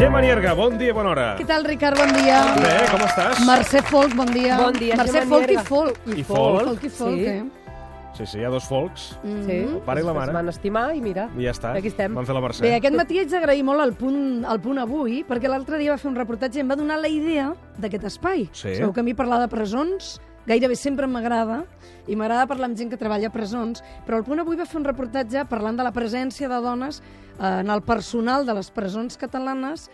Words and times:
Gemma 0.00 0.22
Nierga, 0.24 0.54
bon 0.56 0.78
dia, 0.80 0.94
bona 0.96 1.10
hora. 1.12 1.26
Què 1.36 1.44
tal, 1.44 1.64
Ricard? 1.68 1.98
Bon 2.00 2.08
dia. 2.16 2.38
Bé, 2.56 2.72
com 2.88 3.02
estàs? 3.04 3.40
Mercè 3.44 3.82
Folk, 3.84 4.14
bon 4.16 4.30
dia. 4.32 4.56
Bon 4.56 4.72
dia, 4.72 4.96
Mercè 4.96 5.18
Gemma 5.20 5.34
Folk 5.36 5.44
i 5.50 5.52
Nierga. 5.52 5.64
Folk. 5.68 5.98
I 6.16 6.22
folk. 6.24 6.62
Folk 6.70 6.84
i 6.88 6.88
Folk, 6.88 7.18
Sí. 7.18 7.26
eh? 7.26 7.42
Sí, 8.16 8.26
sí, 8.26 8.38
hi 8.40 8.44
ha 8.44 8.48
dos 8.50 8.64
folks. 8.68 9.18
Mm. 9.22 9.44
Sí, 9.46 9.52
El 9.52 9.80
pare 9.84 10.00
i 10.00 10.04
la 10.04 10.10
es 10.12 10.16
mare. 10.16 10.32
van 10.32 10.48
estimar 10.48 10.94
i 10.96 11.00
mira, 11.00 11.28
I 11.38 11.44
ja 11.44 11.50
està. 11.52 11.74
aquí 11.76 11.88
estem. 11.88 12.14
Van 12.14 12.24
fer 12.26 12.34
la 12.34 12.40
Mercè. 12.40 12.60
Bé, 12.62 12.74
aquest 12.76 12.96
matí 12.96 13.18
haig 13.20 13.28
d'agrair 13.30 13.62
molt 13.64 13.80
el 13.84 13.92
punt, 13.94 14.44
el 14.44 14.60
punt 14.60 14.78
avui, 14.78 15.22
perquè 15.28 15.48
l'altre 15.48 15.78
dia 15.78 15.92
va 15.92 15.98
fer 15.98 16.08
un 16.10 16.16
reportatge 16.16 16.56
i 16.58 16.60
em 16.60 16.68
va 16.70 16.76
donar 16.76 16.98
la 16.98 17.08
idea 17.08 17.54
d'aquest 17.78 18.04
espai. 18.04 18.48
Sí. 18.52 18.74
Sabeu 18.76 18.92
que 18.92 19.00
a 19.00 19.02
mi 19.02 19.14
parlar 19.14 19.38
de 19.40 19.48
presons 19.48 20.20
gairebé 20.46 20.76
sempre 20.76 21.06
m'agrada, 21.06 21.64
i 22.08 22.16
m'agrada 22.16 22.48
parlar 22.50 22.70
amb 22.70 22.78
gent 22.78 22.90
que 22.90 22.98
treballa 23.00 23.28
a 23.28 23.34
presons, 23.34 23.84
però 24.06 24.18
el 24.18 24.26
punt 24.26 24.40
avui 24.42 24.58
va 24.58 24.68
fer 24.68 24.80
un 24.80 24.88
reportatge 24.88 25.44
parlant 25.50 25.76
de 25.78 25.86
la 25.86 25.92
presència 25.94 26.48
de 26.48 26.60
dones 26.64 27.00
eh, 27.00 27.60
en 27.60 27.70
el 27.70 27.82
personal 27.82 28.46
de 28.48 28.56
les 28.56 28.70
presons 28.74 29.20
catalanes, 29.20 29.88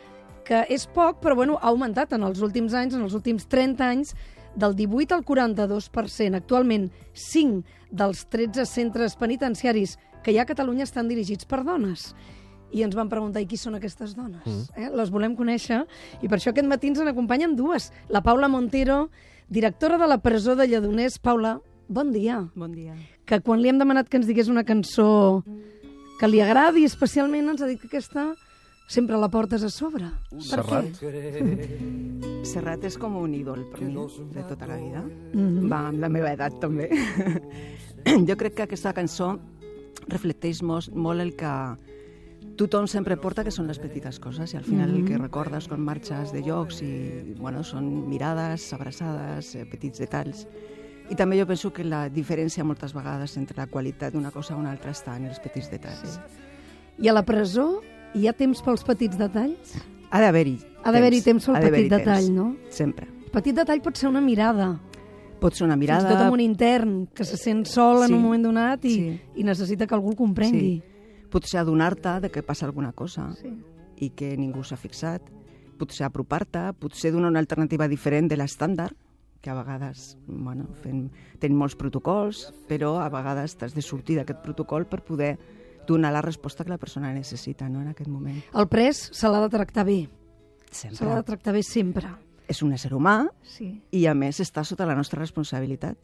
que 0.47 0.63
és 0.71 0.87
poc, 0.87 1.19
però 1.21 1.35
bueno, 1.35 1.59
ha 1.59 1.73
augmentat 1.73 2.15
en 2.15 2.23
els 2.23 2.41
últims 2.41 2.75
anys, 2.79 2.95
en 2.95 3.03
els 3.03 3.17
últims 3.19 3.49
30 3.51 3.85
anys, 3.85 4.15
del 4.57 4.75
18 4.75 5.15
al 5.15 5.25
42%. 5.27 6.35
Actualment, 6.39 6.91
5 7.13 7.63
dels 7.91 8.25
13 8.33 8.65
centres 8.67 9.17
penitenciaris 9.21 9.99
que 10.25 10.33
hi 10.33 10.39
ha 10.39 10.47
a 10.47 10.49
Catalunya 10.49 10.87
estan 10.87 11.11
dirigits 11.11 11.47
per 11.47 11.63
dones. 11.67 12.15
I 12.75 12.83
ens 12.83 12.97
van 12.99 13.09
preguntar, 13.09 13.43
i 13.43 13.47
qui 13.47 13.59
són 13.61 13.77
aquestes 13.79 14.17
dones? 14.17 14.43
Mm. 14.45 14.65
Eh? 14.77 14.91
Les 14.99 15.13
volem 15.15 15.37
conèixer, 15.39 15.85
i 16.21 16.29
per 16.29 16.39
això 16.39 16.53
aquest 16.53 16.69
matí 16.69 16.91
ens 16.91 17.03
n'acompanyen 17.05 17.55
dues. 17.57 17.93
La 18.11 18.23
Paula 18.27 18.49
Montero, 18.49 19.09
directora 19.49 19.99
de 19.99 20.09
la 20.11 20.19
presó 20.19 20.57
de 20.57 20.67
Lledoners. 20.67 21.19
Paula, 21.19 21.61
bon 21.89 22.13
dia. 22.13 22.43
Bon 22.55 22.73
dia. 22.75 22.97
Que 23.27 23.41
quan 23.41 23.63
li 23.63 23.71
hem 23.71 23.79
demanat 23.79 24.11
que 24.11 24.19
ens 24.19 24.27
digués 24.27 24.51
una 24.51 24.67
cançó 24.67 25.45
que 26.21 26.29
li 26.29 26.41
agradi 26.41 26.85
especialment, 26.89 27.53
ens 27.53 27.63
ha 27.63 27.71
dit 27.71 27.81
que 27.81 27.91
aquesta 27.91 28.33
sempre 28.87 29.19
la 29.19 29.29
portes 29.29 29.63
a 29.67 29.71
sobre. 29.71 30.09
Per 30.31 30.43
Serrat. 30.43 31.01
què? 31.01 32.43
Serrat 32.47 32.85
és 32.87 32.97
com 32.99 33.17
un 33.19 33.35
ídol 33.35 33.65
per 33.73 33.83
mi, 33.83 33.95
de 34.33 34.45
tota 34.49 34.67
la 34.67 34.77
vida. 34.77 35.03
Mhm. 35.33 35.69
Va, 35.69 35.89
amb 35.89 36.01
la 36.01 36.09
meva 36.09 36.33
edat, 36.33 36.59
també. 36.61 36.89
jo 38.29 38.37
crec 38.37 38.55
que 38.55 38.63
aquesta 38.63 38.95
cançó 38.95 39.39
reflecteix 40.09 40.63
molt, 40.63 40.95
molt 40.95 41.21
el 41.21 41.35
que 41.35 41.53
tothom 42.57 42.87
sempre 42.89 43.17
porta, 43.21 43.45
que 43.45 43.51
són 43.53 43.67
les 43.69 43.79
petites 43.79 44.19
coses, 44.19 44.53
i 44.55 44.57
al 44.57 44.65
final 44.65 44.91
el 44.95 45.05
que 45.05 45.19
recordes 45.19 45.69
quan 45.69 45.81
marxes 45.85 46.33
de 46.33 46.43
llocs 46.43 46.81
i, 46.83 47.35
bueno, 47.39 47.63
són 47.65 48.09
mirades, 48.09 48.73
abraçades, 48.73 49.55
eh, 49.55 49.65
petits 49.71 49.99
detalls. 50.03 50.47
I 51.11 51.15
també 51.15 51.39
jo 51.39 51.47
penso 51.47 51.71
que 51.73 51.85
la 51.85 52.09
diferència 52.11 52.65
moltes 52.67 52.93
vegades 52.97 53.37
entre 53.39 53.57
la 53.61 53.69
qualitat 53.71 54.13
d'una 54.15 54.33
cosa 54.35 54.57
o 54.57 54.59
una 54.59 54.73
altra 54.73 54.91
està 54.91 55.17
en 55.17 55.27
els 55.27 55.39
petits 55.39 55.71
detalls. 55.71 56.19
I 56.99 57.09
a 57.09 57.13
la 57.13 57.23
presó 57.23 57.81
hi 58.15 58.27
ha 58.27 58.33
temps 58.33 58.63
pels 58.63 58.83
petits 58.83 59.19
detalls? 59.19 59.77
Ha 60.11 60.21
d'haver-hi 60.23 60.57
Ha 60.87 60.93
d'haver-hi 60.95 61.21
temps 61.23 61.45
pel 61.47 61.57
ha 61.57 61.61
petit 61.61 61.91
detall, 61.91 62.27
temps. 62.27 62.31
no? 62.31 62.57
Sempre. 62.71 63.07
Petit 63.33 63.55
detall 63.55 63.83
pot 63.83 63.97
ser 63.99 64.09
una 64.09 64.21
mirada, 64.21 64.79
Pot 65.39 65.53
ser 65.55 65.67
una 65.67 65.77
mirada... 65.77 66.01
fins 66.07 66.15
tot 66.17 66.23
amb 66.25 66.33
un 66.33 66.41
intern 66.41 66.93
que 67.13 67.25
se 67.25 67.37
sent 67.37 67.67
sol 67.69 68.03
en 68.03 68.09
Sí. 68.09 68.15
un 68.15 68.23
moment 68.23 68.43
donat 68.43 68.85
i, 68.87 68.91
Sí. 68.95 69.21
i 69.37 69.45
necessita 69.45 69.87
que 69.87 69.95
algú 69.95 70.11
el 70.11 70.17
comprengui. 70.17 70.83
Potser 71.31 71.61
adonar-te 71.61 72.21
de 72.21 72.31
que 72.31 72.43
passa 72.43 72.67
alguna 72.67 72.93
cosa 72.93 73.33
Sí. 73.41 73.51
i 73.99 74.11
que 74.11 74.37
ningú 74.37 74.63
s'ha 74.65 74.77
fixat. 74.77 75.23
Potser 75.79 76.07
apropar-te, 76.07 76.73
potser 76.79 77.13
donar 77.13 77.29
una 77.31 77.39
alternativa 77.41 77.89
diferent 77.89 78.29
de 78.31 78.37
l'estàndard, 78.37 78.95
que 79.43 79.51
a 79.51 79.55
vegades 79.55 80.17
bueno, 80.27 80.67
fem, 80.83 81.11
tenim 81.39 81.59
molts 81.59 81.77
protocols, 81.77 82.53
però 82.69 82.97
a 82.99 83.09
vegades 83.13 83.57
t'has 83.57 83.75
de 83.75 83.83
sortir 83.83 84.17
d'aquest 84.17 84.41
protocol 84.43 84.87
per 84.87 85.05
poder 85.05 85.39
donar 85.87 86.11
la 86.13 86.23
resposta 86.23 86.65
que 86.65 86.71
la 86.71 86.79
persona 86.79 87.13
necessita 87.13 87.69
no, 87.69 87.81
en 87.81 87.89
aquest 87.89 88.09
moment. 88.11 88.41
El 88.55 88.67
pres 88.69 89.09
se 89.13 89.29
l'ha 89.29 89.41
de 89.41 89.49
tractar 89.53 89.85
bé, 89.87 90.09
se 90.71 90.89
l'ha 90.89 90.93
de 90.93 90.97
Sempre. 90.97 91.23
tractar 91.23 91.53
bé 91.55 91.63
sempre. 91.63 92.09
És 92.49 92.63
un 92.63 92.73
ésser 92.73 92.93
humà 92.95 93.29
Sí. 93.43 93.81
i, 93.91 94.07
a 94.07 94.15
més, 94.15 94.39
està 94.41 94.63
sota 94.65 94.87
la 94.87 94.95
nostra 94.95 95.19
responsabilitat 95.21 95.97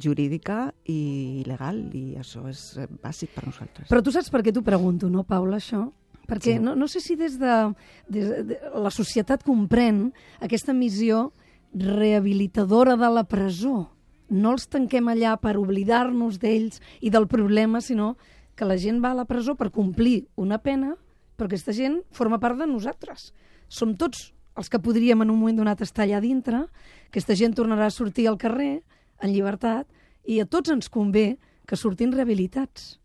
jurídica 0.00 0.72
i 0.88 1.42
legal, 1.46 1.90
i 1.94 2.16
això 2.16 2.46
és 2.48 2.76
eh, 2.78 2.86
bàsic 3.02 3.34
per 3.34 3.44
nosaltres. 3.46 3.88
Però 3.90 4.02
tu 4.02 4.10
saps 4.12 4.30
per 4.30 4.40
què 4.42 4.52
t'ho 4.52 4.62
pregunto, 4.62 5.10
no, 5.10 5.24
Paula, 5.24 5.56
això? 5.58 5.90
Perquè 6.26 6.54
Sí. 6.56 6.58
no, 6.62 6.74
no 6.76 6.86
sé 6.88 7.00
si 7.00 7.16
des 7.16 7.38
de, 7.38 7.74
des 8.08 8.46
de 8.46 8.58
la 8.80 8.90
societat 8.90 9.42
comprèn 9.44 10.12
aquesta 10.40 10.72
missió 10.72 11.32
rehabilitadora 11.74 12.96
de 12.96 13.10
la 13.10 13.24
presó. 13.24 13.90
No 14.30 14.52
els 14.54 14.68
tanquem 14.70 15.08
allà 15.10 15.34
per 15.42 15.56
oblidar-nos 15.58 16.38
d'ells 16.38 16.80
i 17.02 17.10
del 17.10 17.26
problema, 17.28 17.80
sinó 17.82 18.16
que 18.54 18.64
la 18.68 18.76
gent 18.78 19.00
va 19.02 19.10
a 19.12 19.18
la 19.18 19.24
presó 19.26 19.56
per 19.58 19.70
complir 19.74 20.28
una 20.36 20.58
pena, 20.62 20.94
però 21.36 21.48
aquesta 21.50 21.72
gent 21.74 22.00
forma 22.14 22.38
part 22.38 22.58
de 22.60 22.66
nosaltres. 22.70 23.32
Som 23.68 23.96
tots 23.96 24.30
els 24.58 24.70
que 24.70 24.80
podríem 24.82 25.22
en 25.22 25.30
un 25.30 25.38
moment 25.38 25.60
donat 25.60 25.82
estar 25.84 26.04
allà 26.06 26.20
dintre, 26.20 26.64
aquesta 27.08 27.36
gent 27.38 27.54
tornarà 27.56 27.86
a 27.86 27.94
sortir 27.94 28.26
al 28.28 28.38
carrer 28.38 28.80
en 29.20 29.32
llibertat 29.32 29.86
i 30.26 30.40
a 30.40 30.46
tots 30.46 30.72
ens 30.72 30.90
convé 30.92 31.38
que 31.66 31.78
surtin 31.78 32.12
rehabilitats. 32.12 32.98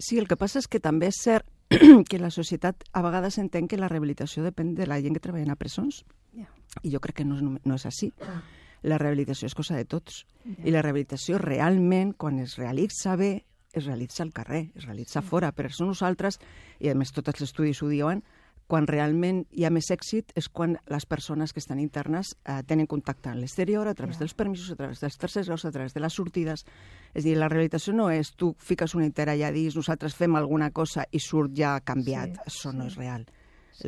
Sí, 0.00 0.18
el 0.18 0.28
que 0.28 0.38
passa 0.40 0.60
és 0.62 0.68
que 0.70 0.80
també 0.80 1.10
és 1.10 1.18
cert 1.20 1.46
que 2.10 2.18
la 2.18 2.30
societat 2.30 2.86
a 2.92 3.02
vegades 3.04 3.38
entén 3.38 3.68
que 3.68 3.78
la 3.78 3.90
rehabilitació 3.90 4.42
depèn 4.46 4.74
de 4.78 4.86
la 4.88 5.00
gent 5.02 5.16
que 5.16 5.22
treballa 5.22 5.54
a 5.54 5.60
presons. 5.60 6.04
Ja. 6.34 6.48
I 6.82 6.94
jo 6.94 7.02
crec 7.02 7.20
que 7.20 7.26
no 7.26 7.36
és, 7.36 7.44
no 7.44 7.76
és 7.76 7.86
així. 7.86 8.10
La 8.82 8.96
rehabilitació 8.98 9.50
és 9.50 9.54
cosa 9.54 9.76
de 9.76 9.84
tots. 9.84 10.24
I 10.64 10.72
la 10.72 10.82
rehabilitació 10.82 11.38
realment, 11.38 12.14
quan 12.16 12.40
es 12.40 12.56
realitza 12.56 13.16
bé, 13.20 13.44
es 13.72 13.84
realitza 13.84 14.24
al 14.24 14.32
carrer, 14.32 14.70
es 14.74 14.86
realitza 14.86 15.22
fora. 15.22 15.52
Per 15.52 15.68
això 15.68 15.86
nosaltres, 15.86 16.40
i 16.80 16.90
a 16.90 16.96
més 16.98 17.12
tots 17.14 17.34
els 17.34 17.44
estudis 17.50 17.82
ho 17.82 17.90
diuen, 17.90 18.24
quan 18.70 18.86
realment 18.86 19.42
hi 19.50 19.64
ha 19.66 19.72
més 19.74 19.90
èxit 19.90 20.30
és 20.38 20.46
quan 20.48 20.76
les 20.92 21.06
persones 21.10 21.52
que 21.52 21.58
estan 21.62 21.80
internes 21.82 22.36
eh, 22.44 22.60
tenen 22.68 22.86
contacte 22.90 23.32
amb 23.32 23.42
l'exterior 23.42 23.88
a 23.90 23.94
través 23.98 24.20
dels 24.20 24.36
permisos, 24.38 24.70
a 24.70 24.78
través 24.78 25.02
dels 25.02 25.18
tercers 25.18 25.50
graus, 25.50 25.64
a 25.66 25.72
través 25.74 25.96
de 25.96 26.02
les 26.02 26.14
sortides. 26.14 26.62
És 27.12 27.26
dir, 27.26 27.34
la 27.38 27.48
rehabilitació 27.50 27.94
no 27.96 28.06
és 28.14 28.30
tu 28.38 28.52
fiques 28.62 28.94
una 28.94 29.08
inter 29.08 29.26
allà 29.32 29.50
dins, 29.54 29.74
nosaltres 29.74 30.14
fem 30.14 30.38
alguna 30.38 30.70
cosa 30.70 31.06
i 31.10 31.18
surt 31.22 31.56
ja 31.58 31.78
canviat. 31.82 32.36
Sí, 32.38 32.52
Això 32.52 32.74
no 32.76 32.86
és 32.86 32.98
real. 33.00 33.26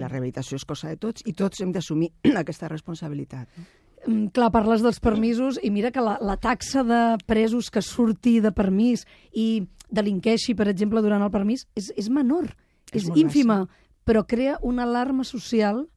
La 0.00 0.08
rehabilitació 0.08 0.58
és 0.58 0.66
cosa 0.66 0.90
de 0.90 0.98
tots 0.98 1.22
i 1.28 1.34
tots 1.36 1.62
hem 1.62 1.70
d'assumir 1.74 2.10
aquesta 2.42 2.70
responsabilitat. 2.72 3.62
Mm, 4.06 4.32
Clar, 4.34 4.50
parles 4.50 4.82
dels 4.82 4.98
permisos 4.98 5.60
i 5.62 5.70
mira 5.70 5.92
que 5.94 6.02
la, 6.02 6.16
la 6.18 6.38
taxa 6.42 6.82
de 6.82 7.02
presos 7.28 7.70
que 7.70 7.84
surti 7.86 8.40
de 8.42 8.50
permís 8.50 9.06
i 9.30 9.62
delinqueixi, 9.92 10.56
per 10.58 10.66
exemple, 10.72 11.04
durant 11.04 11.22
el 11.22 11.30
permís, 11.30 11.68
és, 11.78 11.92
és 11.94 12.08
menor, 12.10 12.50
és, 12.90 13.04
És 13.04 13.10
ínfima, 13.16 13.62
però 14.04 14.24
crea 14.26 14.58
una 14.62 14.84
alarma 14.84 15.24
social 15.24 15.88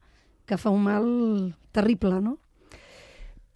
que 0.46 0.58
fa 0.58 0.70
un 0.70 0.84
mal 0.86 1.06
terrible, 1.74 2.20
no? 2.22 2.38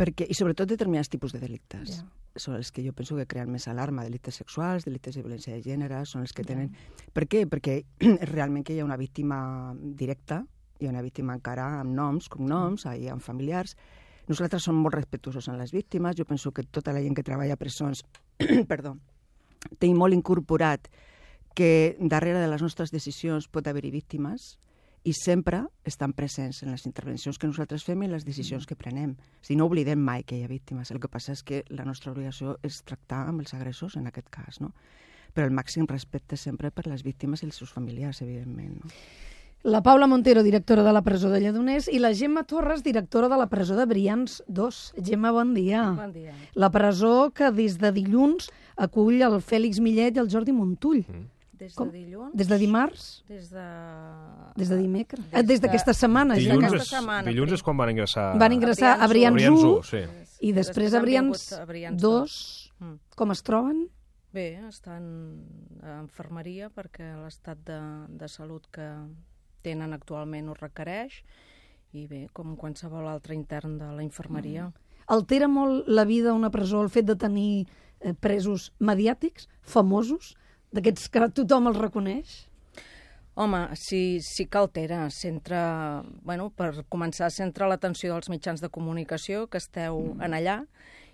Perquè, 0.01 0.27
I 0.27 0.35
sobretot 0.35 0.69
determinats 0.71 1.11
tipus 1.13 1.35
de 1.37 1.41
delictes. 1.43 2.01
Ja. 2.01 2.07
Són 2.41 2.55
els 2.57 2.71
que 2.73 2.83
jo 2.85 2.93
penso 2.97 3.17
que 3.19 3.27
creen 3.29 3.51
més 3.51 3.67
alarma, 3.69 4.05
delictes 4.07 4.39
sexuals, 4.41 4.87
delictes 4.87 5.17
de 5.17 5.23
violència 5.23 5.55
de 5.55 5.63
gènere, 5.65 6.05
són 6.07 6.25
els 6.25 6.33
que 6.33 6.45
tenen... 6.47 6.71
Per 7.13 7.27
què? 7.29 7.45
Perquè 7.51 7.81
realment 8.33 8.65
que 8.65 8.75
hi 8.75 8.81
ha 8.81 8.87
una 8.87 8.99
víctima 8.99 9.41
directa, 9.77 10.41
hi 10.81 10.89
ha 10.89 10.95
una 10.95 11.03
víctima 11.05 11.35
encara 11.37 11.67
amb 11.81 11.93
noms, 11.95 12.31
cognoms, 12.33 12.87
hi 12.87 13.11
ha 13.11 13.19
familiars. 13.21 13.77
Nosaltres 14.31 14.65
som 14.65 14.79
molt 14.79 14.97
respetuosos 14.97 15.51
amb 15.51 15.61
les 15.61 15.75
víctimes, 15.75 16.17
jo 16.17 16.25
penso 16.25 16.55
que 16.55 16.65
tota 16.65 16.95
la 16.95 17.03
gent 17.03 17.19
que 17.19 17.27
treballa 17.27 17.59
a 17.59 17.61
presons, 17.61 18.05
perdó, 18.73 18.97
té 19.79 19.91
molt 19.93 20.17
incorporat 20.17 20.89
que 21.55 21.97
darrere 22.01 22.41
de 22.41 22.49
les 22.51 22.63
nostres 22.63 22.93
decisions 22.95 23.49
pot 23.49 23.67
haver-hi 23.67 23.91
víctimes 23.91 24.57
i 25.03 25.15
sempre 25.17 25.63
estan 25.89 26.13
presents 26.13 26.63
en 26.63 26.75
les 26.75 26.85
intervencions 26.85 27.39
que 27.41 27.49
nosaltres 27.49 27.85
fem 27.87 28.03
i 28.03 28.09
en 28.09 28.15
les 28.15 28.27
decisions 28.27 28.67
que 28.69 28.77
prenem. 28.77 29.15
A 29.17 29.49
dir, 29.49 29.57
no 29.57 29.67
oblidem 29.71 30.01
mai 30.01 30.25
que 30.25 30.37
hi 30.37 30.45
ha 30.45 30.51
víctimes. 30.51 30.91
El 30.93 31.01
que 31.01 31.09
passa 31.09 31.33
és 31.33 31.43
que 31.43 31.63
la 31.73 31.87
nostra 31.89 32.13
obligació 32.13 32.59
és 32.67 32.83
tractar 32.85 33.25
amb 33.31 33.41
els 33.41 33.55
agressors, 33.57 33.97
en 33.97 34.11
aquest 34.11 34.29
cas, 34.29 34.61
no? 34.61 34.75
Però 35.33 35.47
el 35.47 35.55
màxim 35.57 35.87
respecte 35.89 36.37
sempre 36.37 36.71
per 36.75 36.89
les 36.91 37.05
víctimes 37.07 37.41
i 37.41 37.49
els 37.49 37.61
seus 37.63 37.73
familiars, 37.73 38.21
evidentment. 38.21 38.81
No? 38.83 38.93
La 39.63 39.83
Paula 39.85 40.07
Montero, 40.09 40.43
directora 40.43 40.83
de 40.83 40.93
la 40.93 41.03
presó 41.05 41.29
de 41.29 41.41
Lledoners, 41.41 41.87
i 41.93 41.99
la 42.01 42.15
Gemma 42.17 42.47
Torres, 42.49 42.83
directora 42.83 43.29
de 43.29 43.37
la 43.37 43.49
presó 43.49 43.77
de 43.77 43.85
Brians 43.85 44.43
2. 44.49 44.79
Gemma, 45.05 45.33
bon 45.37 45.53
dia. 45.55 45.83
Bon 45.97 46.13
dia. 46.13 46.33
La 46.55 46.71
presó 46.73 47.31
que 47.37 47.51
des 47.53 47.77
de 47.79 47.93
dilluns 47.93 48.49
acull 48.77 49.21
el 49.21 49.37
Fèlix 49.45 49.81
Millet 49.85 50.17
i 50.17 50.23
el 50.25 50.33
Jordi 50.33 50.57
Montull. 50.57 51.05
Des 51.61 51.75
Com? 51.77 51.91
de 51.91 51.99
dilluns? 51.99 52.33
Des 52.35 52.49
de 52.49 52.57
dimarts? 52.59 53.03
Des 53.29 53.51
de... 53.53 53.65
Des 54.57 54.69
de 54.73 54.77
dimecres? 54.81 55.21
Des 55.21 55.35
Ah, 55.37 55.43
des 55.43 55.61
de- 55.61 55.67
d'aquesta 55.67 55.93
setmana, 55.93 56.39
ja. 56.39 56.47
Dilluns, 56.55 56.65
aquesta 56.71 56.83
és, 56.87 56.91
setmana, 56.95 57.29
dilluns 57.29 57.53
és 57.53 57.63
quan 57.63 57.77
van 57.77 57.91
ingressar... 57.93 58.27
Van 58.41 58.53
ingressar 58.57 58.95
a 58.97 59.09
Brians 59.13 59.37
Brians 59.37 59.61
1 59.61 59.73
1, 59.77 59.83
sí. 59.91 60.03
i 60.49 60.53
després 60.57 60.95
a 60.97 61.03
Brians 61.05 61.53
a 61.53 61.65
Brians 61.69 62.01
2. 62.01 62.39
Mm. 62.81 62.95
Com 63.21 63.35
es 63.37 63.43
troben? 63.45 63.83
Bé, 64.33 64.47
estan 64.71 65.05
a 65.85 65.99
infermeria 66.01 66.71
perquè 66.73 67.11
l'estat 67.19 67.61
de, 67.67 67.79
de 68.09 68.29
salut 68.31 68.65
que 68.73 68.87
tenen 69.67 69.93
actualment 69.93 70.49
ho 70.49 70.55
requereix 70.57 71.21
i 71.93 72.07
bé, 72.07 72.29
com 72.33 72.55
qualsevol 72.57 73.09
altre 73.11 73.35
intern 73.35 73.77
de 73.77 73.89
la 73.93 74.05
infermeria. 74.07 74.71
Altera 75.11 75.49
molt 75.51 75.89
la 75.91 76.05
vida 76.07 76.31
a 76.31 76.39
una 76.39 76.49
presó 76.55 76.81
el 76.81 76.89
fet 76.89 77.05
de 77.11 77.17
tenir 77.19 77.67
eh, 78.01 78.15
presos 78.15 78.71
mediàtics, 78.79 79.49
famosos, 79.61 80.37
d'aquests 80.75 81.11
que 81.11 81.29
tothom 81.35 81.71
els 81.71 81.81
reconeix? 81.81 82.37
Home, 83.41 83.61
sí, 83.79 84.21
sí 84.21 84.47
que 84.47 84.59
altera. 84.59 85.05
Centra, 85.15 86.03
bueno, 86.27 86.51
per 86.51 86.85
començar, 86.93 87.31
centra 87.33 87.69
l'atenció 87.71 88.13
dels 88.13 88.29
mitjans 88.33 88.61
de 88.61 88.69
comunicació 88.69 89.47
que 89.49 89.61
esteu 89.63 90.01
mm. 90.01 90.25
en 90.27 90.37
allà 90.37 90.57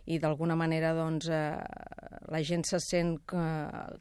i 0.06 0.20
d'alguna 0.22 0.56
manera 0.58 0.92
doncs, 0.94 1.28
eh, 1.28 1.58
la 2.30 2.40
gent 2.46 2.64
se 2.66 2.80
sent 2.82 3.16
que, 3.28 3.44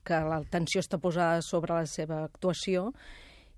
que 0.06 0.22
l'atenció 0.30 0.84
està 0.84 1.00
posada 1.02 1.42
sobre 1.46 1.74
la 1.76 1.90
seva 1.90 2.24
actuació 2.24 2.92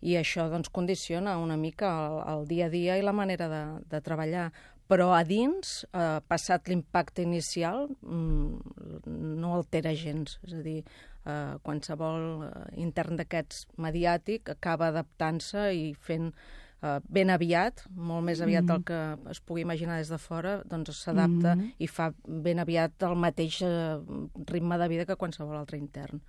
i 0.01 0.15
això 0.19 0.47
doncs, 0.51 0.71
condiciona 0.73 1.37
una 1.41 1.57
mica 1.59 1.91
el, 2.07 2.17
el 2.33 2.47
dia 2.49 2.67
a 2.67 2.73
dia 2.73 2.97
i 2.97 3.05
la 3.05 3.15
manera 3.15 3.49
de, 3.51 3.63
de 3.91 4.01
treballar. 4.03 4.49
Però 4.87 5.09
a 5.11 5.23
dins, 5.27 5.81
eh, 5.91 6.19
passat 6.31 6.69
l'impacte 6.71 7.23
inicial, 7.25 7.89
mm, 8.07 9.01
no 9.41 9.57
altera 9.57 9.91
gens. 9.91 10.37
És 10.47 10.53
a 10.55 10.63
dir, 10.63 10.79
eh, 11.27 11.57
qualsevol 11.63 12.47
eh, 12.47 12.53
intern 12.83 13.19
d'aquests 13.19 13.67
mediàtic 13.83 14.53
acaba 14.53 14.91
adaptant-se 14.93 15.67
i 15.75 15.91
fent 16.07 16.31
eh, 16.31 16.97
ben 17.09 17.33
aviat, 17.33 17.85
molt 17.91 18.25
més 18.29 18.41
aviat 18.41 18.63
mm 18.63 18.73
del 18.73 18.83
que 18.87 19.31
es 19.33 19.41
pugui 19.41 19.61
imaginar 19.61 19.97
des 19.97 20.09
de 20.13 20.17
fora, 20.17 20.61
doncs 20.65 21.03
s'adapta 21.03 21.55
mm 21.55 21.59
-hmm. 21.61 21.73
i 21.77 21.87
fa 21.87 22.13
ben 22.27 22.59
aviat 22.59 23.03
el 23.03 23.15
mateix 23.15 23.61
eh, 23.61 23.99
ritme 24.47 24.77
de 24.77 24.87
vida 24.87 25.05
que 25.05 25.15
qualsevol 25.15 25.57
altre 25.57 25.77
intern. 25.77 26.21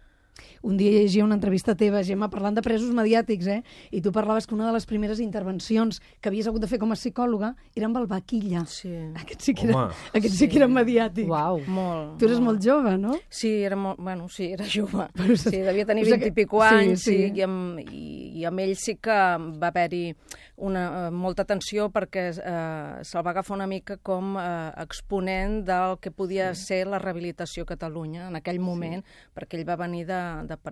Un 0.62 0.76
dia 0.76 0.90
llegia 0.90 1.24
una 1.24 1.34
entrevista 1.34 1.74
teva, 1.74 2.02
Gemma, 2.04 2.28
parlant 2.30 2.54
de 2.56 2.62
presos 2.62 2.90
mediàtics, 2.94 3.46
eh? 3.46 3.62
I 3.92 4.00
tu 4.02 4.12
parlaves 4.12 4.46
que 4.46 4.54
una 4.54 4.66
de 4.66 4.72
les 4.72 4.86
primeres 4.86 5.20
intervencions 5.20 6.00
que 6.20 6.28
havies 6.28 6.46
hagut 6.48 6.60
de 6.62 6.68
fer 6.70 6.78
com 6.78 6.92
a 6.92 6.96
psicòloga 6.98 7.54
era 7.74 7.86
amb 7.86 7.96
el 8.00 8.06
Vaquilla. 8.10 8.64
Sí. 8.66 8.92
Aquest 9.14 9.40
sí 9.42 9.54
que 9.54 9.68
era, 9.68 9.88
aquest 10.12 10.34
sí. 10.34 10.44
sí 10.44 10.48
que 10.48 10.58
era 10.58 10.68
mediàtic. 10.68 11.28
Uau. 11.28 11.60
Molt. 11.66 12.18
Tu 12.18 12.26
eres 12.26 12.38
molt. 12.40 12.58
molt 12.58 12.64
jove, 12.66 12.96
no? 12.98 13.14
Sí, 13.28 13.52
era 13.62 13.76
molt, 13.76 13.98
bueno, 13.98 14.28
sí, 14.28 14.52
era 14.52 14.64
jove. 14.68 15.08
Però 15.18 15.36
sí, 15.36 15.56
devia 15.56 15.86
tenir 15.86 16.04
o 16.04 16.06
sigui 16.06 16.18
20 16.18 16.24
que- 16.24 16.32
i 16.32 16.36
pico 16.44 16.62
anys 16.62 17.02
sí, 17.02 17.14
sí. 17.16 17.16
I, 17.28 17.38
i, 17.38 17.42
amb, 17.46 17.80
i, 17.92 18.04
i 18.40 18.44
amb 18.48 18.60
ell 18.64 18.74
sí 18.78 18.96
que 19.02 19.14
va 19.58 19.68
haver-hi 19.72 20.14
una, 20.58 20.82
eh, 21.06 21.10
molta 21.14 21.44
tensió 21.46 21.88
perquè 21.94 22.24
eh, 22.34 23.04
se'l 23.06 23.22
va 23.24 23.30
agafar 23.30 23.54
una 23.56 23.66
mica 23.70 23.96
com 24.02 24.34
eh, 24.40 24.72
exponent 24.82 25.60
del 25.68 25.98
que 26.02 26.10
podia 26.10 26.50
sí. 26.54 26.64
ser 26.66 26.86
la 26.90 26.98
rehabilitació 26.98 27.62
a 27.62 27.66
Catalunya 27.74 28.26
en 28.28 28.36
aquell 28.40 28.58
moment, 28.58 29.04
sí. 29.04 29.28
perquè 29.36 29.58
ell 29.60 29.68
va 29.68 29.76
venir 29.78 30.04
de- 30.08 30.27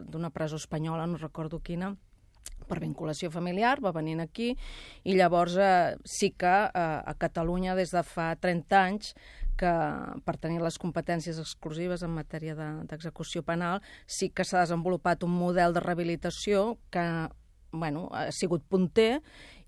d'una 0.08 0.30
presó 0.30 0.56
espanyola, 0.56 1.06
no 1.06 1.18
recordo 1.18 1.60
quina, 1.60 1.94
per 2.66 2.80
vinculació 2.80 3.30
familiar, 3.30 3.78
va 3.84 3.92
venint 3.92 4.20
aquí 4.22 4.52
i 5.04 5.14
llavors 5.14 5.56
eh, 5.60 5.96
sí 6.04 6.30
que 6.32 6.54
eh, 6.66 6.70
a 6.72 7.14
Catalunya 7.18 7.74
des 7.78 7.92
de 7.94 8.02
fa 8.02 8.32
30 8.40 8.78
anys 8.80 9.12
que 9.56 9.70
per 10.24 10.34
tenir 10.36 10.60
les 10.60 10.76
competències 10.78 11.38
exclusives 11.40 12.02
en 12.04 12.10
matèria 12.16 12.54
de- 12.54 12.84
d'execució 12.90 13.42
penal 13.42 13.80
sí 14.06 14.28
que 14.30 14.44
s'ha 14.44 14.60
desenvolupat 14.66 15.22
un 15.24 15.32
model 15.32 15.72
de 15.72 15.80
rehabilitació 15.80 16.78
que 16.90 17.04
bueno, 17.72 18.08
ha 18.12 18.30
sigut 18.32 18.64
punter 18.68 19.20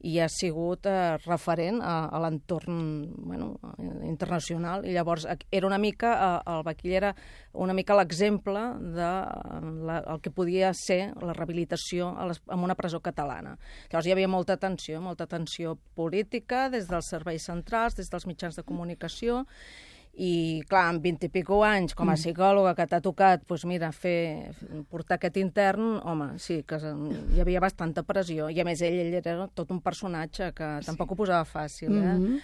i 0.06 0.18
ha 0.22 0.28
sigut 0.30 0.86
eh, 0.86 1.16
referent 1.24 1.80
a, 1.82 2.06
a 2.06 2.20
l'entorn 2.22 2.76
bueno, 3.18 3.48
internacional. 4.06 4.86
I 4.86 4.94
llavors 4.94 5.26
era 5.50 5.66
una 5.66 5.78
mica, 5.78 6.12
eh, 6.14 6.52
el 6.54 6.62
Baquill 6.66 6.94
era 7.00 7.14
una 7.58 7.74
mica 7.74 7.96
l'exemple 7.98 8.62
de 8.94 9.08
eh, 9.08 9.98
el 9.98 10.22
que 10.22 10.30
podia 10.30 10.70
ser 10.74 11.14
la 11.18 11.34
rehabilitació 11.34 12.12
en 12.14 12.62
una 12.62 12.78
presó 12.78 13.02
catalana. 13.02 13.56
Llavors 13.90 14.06
hi 14.06 14.14
havia 14.14 14.30
molta 14.30 14.56
tensió, 14.56 15.02
molta 15.02 15.26
tensió 15.26 15.76
política 15.98 16.68
des 16.70 16.86
dels 16.90 17.10
serveis 17.10 17.50
centrals, 17.50 17.98
des 17.98 18.10
dels 18.10 18.28
mitjans 18.30 18.58
de 18.58 18.66
comunicació, 18.66 19.44
i 20.18 20.62
clar, 20.66 20.88
amb 20.90 21.04
20 21.04 21.28
i 21.28 21.30
pico 21.30 21.60
anys, 21.62 21.94
com 21.94 22.10
a 22.10 22.16
psicòloga 22.18 22.74
que 22.74 22.88
t'ha 22.90 22.98
tocat, 23.02 23.44
doncs 23.46 23.64
mira, 23.70 23.92
fer, 23.94 24.50
portar 24.90 25.14
aquest 25.18 25.38
intern, 25.38 26.00
home, 26.02 26.32
sí, 26.42 26.64
que 26.66 26.78
hi 26.82 27.42
havia 27.42 27.62
bastanta 27.62 28.02
pressió. 28.06 28.48
I 28.50 28.58
a 28.58 28.66
més 28.66 28.82
ell, 28.82 28.98
ell 29.04 29.18
era 29.20 29.46
tot 29.54 29.70
un 29.70 29.78
personatge 29.84 30.50
que 30.58 30.70
tampoc 30.86 31.14
ho 31.14 31.20
posava 31.22 31.46
fàcil, 31.46 31.94
eh? 31.94 32.14
Mhm. 32.18 32.40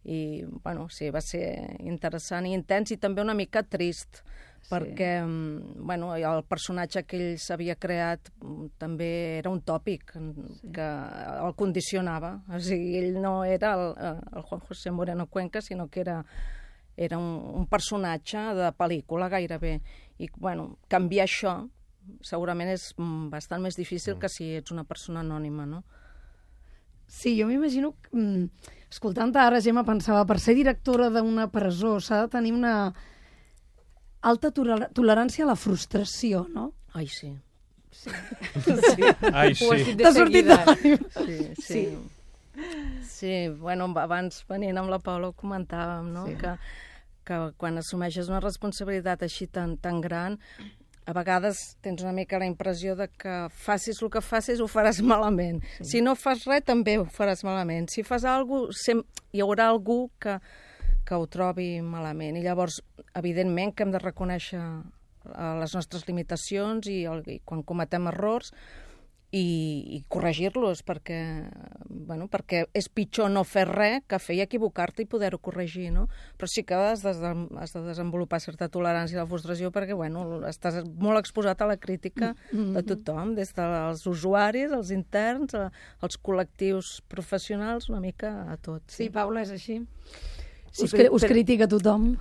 I, 0.00 0.20
bueno, 0.64 0.86
sí, 0.88 1.10
va 1.12 1.20
ser 1.20 1.76
interessant 1.84 2.46
i 2.48 2.54
intens 2.56 2.94
i 2.94 2.96
també 2.96 3.20
una 3.20 3.34
mica 3.36 3.60
trist, 3.62 4.22
perquè, 4.70 5.10
mm, 5.20 5.84
bueno, 5.84 6.14
el 6.16 6.44
personatge 6.48 7.02
que 7.04 7.18
ell 7.18 7.38
s'havia 7.38 7.76
creat 7.76 8.30
mm, 8.40 8.70
també 8.78 9.10
era 9.40 9.50
un 9.50 9.60
tòpic 9.60 10.14
sí. 10.14 10.70
que 10.72 10.86
el 10.86 11.52
condicionava. 11.54 12.38
O 12.48 12.60
sigui, 12.64 12.96
ell 12.96 13.20
no 13.20 13.44
era 13.44 13.74
el, 13.74 13.92
eh, 13.98 14.14
el 14.36 14.48
Juan 14.48 14.64
José 14.70 14.90
Moreno 14.90 15.26
Cuenca, 15.26 15.60
sinó 15.60 15.88
que 15.88 16.00
era 16.00 16.24
era 16.96 17.18
un, 17.18 17.30
un 17.62 17.66
personatge 17.66 18.38
de 18.58 18.70
pel·lícula 18.76 19.28
gairebé. 19.32 19.80
I, 20.18 20.28
bueno, 20.36 20.78
canviar 20.88 21.26
això 21.28 21.54
segurament 22.26 22.68
és 22.72 22.90
mm, 22.96 23.28
bastant 23.30 23.62
més 23.62 23.76
difícil 23.76 24.16
que 24.18 24.28
si 24.28 24.54
ets 24.58 24.72
una 24.72 24.84
persona 24.84 25.20
anònima, 25.20 25.66
no? 25.66 25.82
Sí, 27.06 27.36
jo 27.40 27.46
m'imagino... 27.48 27.94
mm, 28.12 28.44
Escoltant 28.90 29.30
ara, 29.38 29.60
Gemma, 29.62 29.84
pensava, 29.86 30.24
per 30.26 30.40
ser 30.42 30.56
directora 30.58 31.10
d'una 31.14 31.46
presó 31.52 32.00
s'ha 32.02 32.24
de 32.24 32.28
tenir 32.32 32.50
una 32.56 32.92
alta 34.20 34.50
toler- 34.50 34.88
tolerància 34.92 35.44
a 35.44 35.48
la 35.52 35.54
frustració, 35.56 36.46
no? 36.50 36.72
Ai, 36.98 37.06
sí. 37.06 37.30
Ai, 39.32 39.52
Ho 39.62 39.72
has 39.72 39.80
sí. 39.80 39.84
dit 39.84 39.96
de 39.96 40.04
T'ha 40.04 40.12
sortit 40.14 40.46
seguida. 40.46 40.64
de... 40.64 40.96
Sí, 41.14 41.36
sí. 41.54 41.62
Sí, 41.62 41.84
bueno, 43.60 43.90
abans 44.00 44.44
venint 44.48 44.78
amb 44.80 44.90
la 44.90 44.98
Paula 45.02 45.30
ho 45.30 45.36
comentàvem, 45.36 46.10
no? 46.14 46.26
Sí. 46.26 46.34
Sí. 46.34 46.40
Que, 46.40 46.56
que 47.28 47.40
quan 47.60 47.78
assumeixes 47.78 48.30
una 48.32 48.42
responsabilitat 48.42 49.22
així 49.26 49.46
tan, 49.46 49.76
tan 49.78 50.00
gran, 50.00 50.38
a 51.10 51.14
vegades 51.16 51.76
tens 51.82 52.02
una 52.04 52.12
mica 52.14 52.38
la 52.38 52.48
impressió 52.48 52.94
de 52.96 53.08
que 53.08 53.34
facis 53.50 54.00
el 54.02 54.10
que 54.12 54.22
facis 54.22 54.60
ho 54.60 54.68
faràs 54.70 55.00
malament. 55.12 55.62
Sí. 55.78 55.88
Si 55.92 56.02
no 56.04 56.14
fas 56.18 56.46
res, 56.48 56.64
també 56.66 56.98
ho 57.00 57.06
faràs 57.06 57.44
malament. 57.46 57.90
Si 57.90 58.04
fas 58.06 58.26
alguna 58.28 58.70
cosa, 58.70 58.98
hi 59.32 59.42
haurà 59.44 59.70
algú 59.70 60.02
que, 60.22 60.38
que 61.06 61.18
ho 61.18 61.26
trobi 61.30 61.72
malament. 61.82 62.38
I 62.38 62.44
llavors, 62.46 62.80
evidentment, 63.18 63.74
que 63.74 63.86
hem 63.86 63.94
de 63.94 64.02
reconèixer 64.02 64.60
eh, 64.60 65.54
les 65.62 65.74
nostres 65.78 66.06
limitacions 66.08 66.90
i, 66.90 67.02
el, 67.10 67.24
i 67.26 67.40
quan 67.44 67.64
cometem 67.66 68.10
errors 68.12 68.54
i, 69.30 69.42
i 69.94 69.98
corregir-los 70.10 70.82
perquè, 70.86 71.18
bueno, 71.86 72.26
perquè 72.30 72.64
és 72.74 72.88
pitjor 72.90 73.30
no 73.30 73.44
fer 73.46 73.66
res 73.68 74.02
que 74.10 74.18
fer 74.18 74.40
i 74.40 74.42
equivocar-te 74.42 75.04
i 75.04 75.08
poder-ho 75.10 75.38
corregir, 75.38 75.90
no? 75.94 76.08
Però 76.38 76.48
sí 76.50 76.64
que 76.66 76.74
has 76.74 77.04
de, 77.04 77.12
has 77.62 77.74
de 77.76 77.84
desenvolupar 77.86 78.40
certa 78.42 78.68
tolerància 78.72 79.20
a 79.20 79.22
la 79.22 79.30
frustració 79.30 79.70
perquè, 79.74 79.94
bueno, 79.94 80.24
estàs 80.50 80.80
molt 80.98 81.20
exposat 81.22 81.62
a 81.62 81.70
la 81.70 81.78
crítica 81.78 82.32
de 82.50 82.82
tothom, 82.86 83.36
des 83.38 83.54
dels 83.54 84.04
usuaris, 84.10 84.74
els 84.74 84.90
interns, 84.94 85.54
a, 85.54 85.68
als 86.02 86.18
col·lectius 86.18 86.98
professionals, 87.08 87.88
una 87.92 88.02
mica 88.02 88.34
a 88.50 88.58
tots. 88.58 88.98
Sí, 88.98 89.10
Paula, 89.14 89.46
és 89.46 89.54
així. 89.54 89.78
Sí, 90.70 90.84
us, 90.86 90.92
cri 90.94 91.08
us 91.10 91.24
critica 91.26 91.66
tothom. 91.70 92.12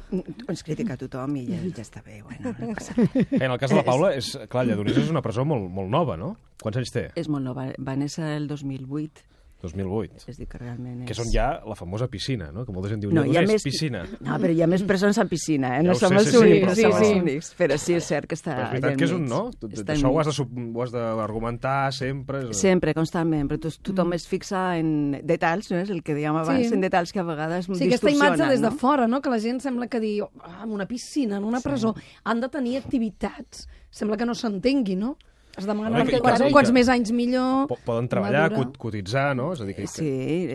Ens 0.50 0.64
critica 0.66 0.96
tothom 0.98 1.36
i 1.38 1.44
ja, 1.52 1.60
ja 1.74 1.84
està 1.86 2.02
bé, 2.06 2.22
bueno, 2.26 2.54
no 2.54 2.78
passa 2.78 2.96
res. 2.98 3.34
En 3.38 3.50
el 3.50 3.58
cas 3.62 3.74
de 3.74 3.78
la 3.78 3.86
Paula, 3.86 4.14
és, 4.18 4.32
clar, 4.50 4.66
Lledoners 4.66 5.02
és 5.04 5.12
una 5.14 5.22
presó 5.26 5.46
molt, 5.46 5.70
molt 5.74 5.94
nova, 5.94 6.18
no? 6.18 6.36
Quants 6.62 6.78
anys 6.78 6.92
té? 6.92 7.08
És 7.16 7.28
molt 7.30 7.44
nova. 7.46 7.70
Va 7.80 7.96
néixer 7.96 8.26
el 8.36 8.48
2008, 8.48 9.26
2008. 9.62 10.24
és 10.32 10.38
dir, 10.40 10.46
que 10.48 10.58
realment 10.58 11.02
és... 11.02 11.08
Que 11.10 11.16
són 11.18 11.28
ja 11.34 11.50
la 11.68 11.76
famosa 11.76 12.08
piscina, 12.08 12.46
no? 12.56 12.62
Que 12.66 12.72
molta 12.72 12.88
gent 12.94 13.02
diu, 13.04 13.12
No, 13.12 13.26
hi 13.26 13.34
ha 13.36 13.42
Lledoners, 13.42 13.52
més... 13.60 13.64
piscina. 13.68 14.06
No, 14.24 14.38
però 14.40 14.54
hi 14.56 14.62
ha 14.64 14.68
més 14.72 14.84
presons 14.88 15.18
amb 15.20 15.30
piscina, 15.30 15.74
eh? 15.76 15.82
Ja 15.82 15.88
No 15.90 15.96
ho 15.98 16.00
som 16.00 16.14
sé, 16.14 16.20
els 16.22 16.30
sí, 16.30 16.32
sí, 16.32 16.38
únics, 16.46 16.68
no 16.68 16.76
sí, 16.76 16.84
sí. 17.04 17.20
únics. 17.20 17.50
Però 17.60 17.78
sí, 17.78 17.94
és 17.98 18.08
cert 18.08 18.28
que 18.32 18.38
està 18.40 18.54
Però 18.56 18.62
és 18.64 18.70
allà 18.70 18.78
veritat 18.78 19.00
que 19.02 19.08
és 19.10 19.16
un 19.18 19.26
no? 19.28 19.42
Està 19.52 19.96
Això 19.98 20.12
ho 20.14 20.20
has 20.22 20.30
de 20.32 20.36
sub- 20.38 20.56
ho 20.56 20.84
has 20.86 20.94
d'argumentar 20.96 21.92
sempre. 21.94 22.40
és- 22.50 22.58
Sempre, 22.64 22.94
constantment, 22.96 23.50
però 23.52 23.60
to- 23.60 23.76
tothom 23.92 24.08
Mm. 24.10 24.14
es 24.14 24.28
fixa 24.28 24.78
en 24.80 25.20
detalls, 25.24 25.72
no 25.72 25.78
és 25.84 25.90
el 25.90 26.04
que 26.04 26.16
dèiem 26.16 26.36
abans, 26.40 26.68
Sí. 26.68 26.74
en 26.74 26.82
detalls 26.82 27.12
que 27.12 27.20
a 27.20 27.24
vegades 27.24 27.66
Sí, 27.68 27.84
aquesta 27.88 28.12
imatge 28.12 28.46
des 28.48 28.62
de 28.62 28.70
no? 28.70 28.76
fora, 28.76 29.08
no? 29.08 29.22
que 29.22 29.30
la 29.30 29.40
gent 29.40 29.60
sembla 29.60 29.88
que 29.88 30.00
diu, 30.00 30.30
ah, 30.42 30.62
en 30.64 30.72
una 30.72 30.88
piscina, 30.88 31.36
en 31.38 31.44
una 31.44 31.60
presó, 31.60 31.96
han 32.24 32.40
de 32.40 32.48
tenir 32.48 32.78
activitats. 32.78 33.68
Sembla 33.92 34.16
que 34.18 34.26
no 34.26 34.34
s'entengui, 34.36 34.96
no? 34.96 35.18
Has 35.60 35.68
de 35.68 35.74
demanar 35.74 36.02
Home, 36.02 36.10
que 36.10 36.18
que- 36.18 36.24
quants, 36.24 36.44
quants 36.56 36.72
més 36.76 36.90
anys 36.90 37.12
millor... 37.12 37.68
Po- 37.70 37.78
Poden 37.86 38.08
treballar, 38.10 38.50
madura. 38.54 38.72
cotitzar, 38.80 39.36
no? 39.36 39.52
És 39.54 39.62
a 39.62 39.68
dir, 39.68 39.76
que. 39.78 39.88
Sí, 39.92 40.10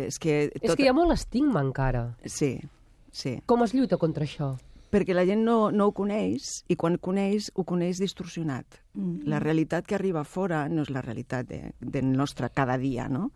és 0.08 0.18
que... 0.18 0.38
És 0.60 0.74
que 0.74 0.86
hi 0.86 0.88
ha 0.90 0.96
molt 0.96 1.12
estigma 1.14 1.60
encara. 1.62 2.06
Sí, 2.24 2.56
sí. 3.12 3.36
Com 3.46 3.62
es 3.66 3.74
lluita 3.76 4.00
contra 4.00 4.24
això? 4.24 4.54
Perquè 4.94 5.10
la 5.14 5.24
gent 5.26 5.40
no, 5.42 5.72
no 5.74 5.88
ho 5.90 5.92
coneix 5.92 6.60
i 6.70 6.76
quan 6.78 6.96
coneix, 7.02 7.48
ho 7.58 7.64
coneix 7.66 7.98
distorsionat. 7.98 8.76
Mm. 8.94 9.24
La 9.26 9.40
realitat 9.42 9.86
que 9.90 9.96
arriba 9.96 10.22
fora 10.22 10.68
no 10.70 10.84
és 10.86 10.90
la 10.94 11.02
realitat 11.02 11.48
de, 11.50 11.72
del 11.80 12.12
nostre 12.14 12.46
cada 12.54 12.76
dia, 12.78 13.08
no? 13.10 13.32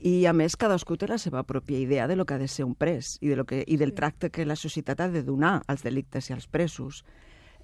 I, 0.00 0.24
a 0.26 0.32
més, 0.32 0.56
cadascú 0.56 0.96
té 0.96 1.06
la 1.06 1.18
seva 1.20 1.42
pròpia 1.44 1.78
idea 1.78 2.06
de 2.08 2.16
lo 2.16 2.24
que 2.26 2.34
ha 2.34 2.38
de 2.40 2.48
ser 2.48 2.64
un 2.64 2.74
pres 2.74 3.18
i, 3.20 3.28
de 3.28 3.36
lo 3.36 3.44
que, 3.46 3.62
i 3.68 3.76
del 3.76 3.92
tracte 3.94 4.30
que 4.32 4.46
la 4.48 4.56
societat 4.56 5.02
ha 5.04 5.08
de 5.12 5.22
donar 5.22 5.60
als 5.68 5.84
delictes 5.84 6.30
i 6.30 6.32
als 6.34 6.46
presos. 6.48 7.04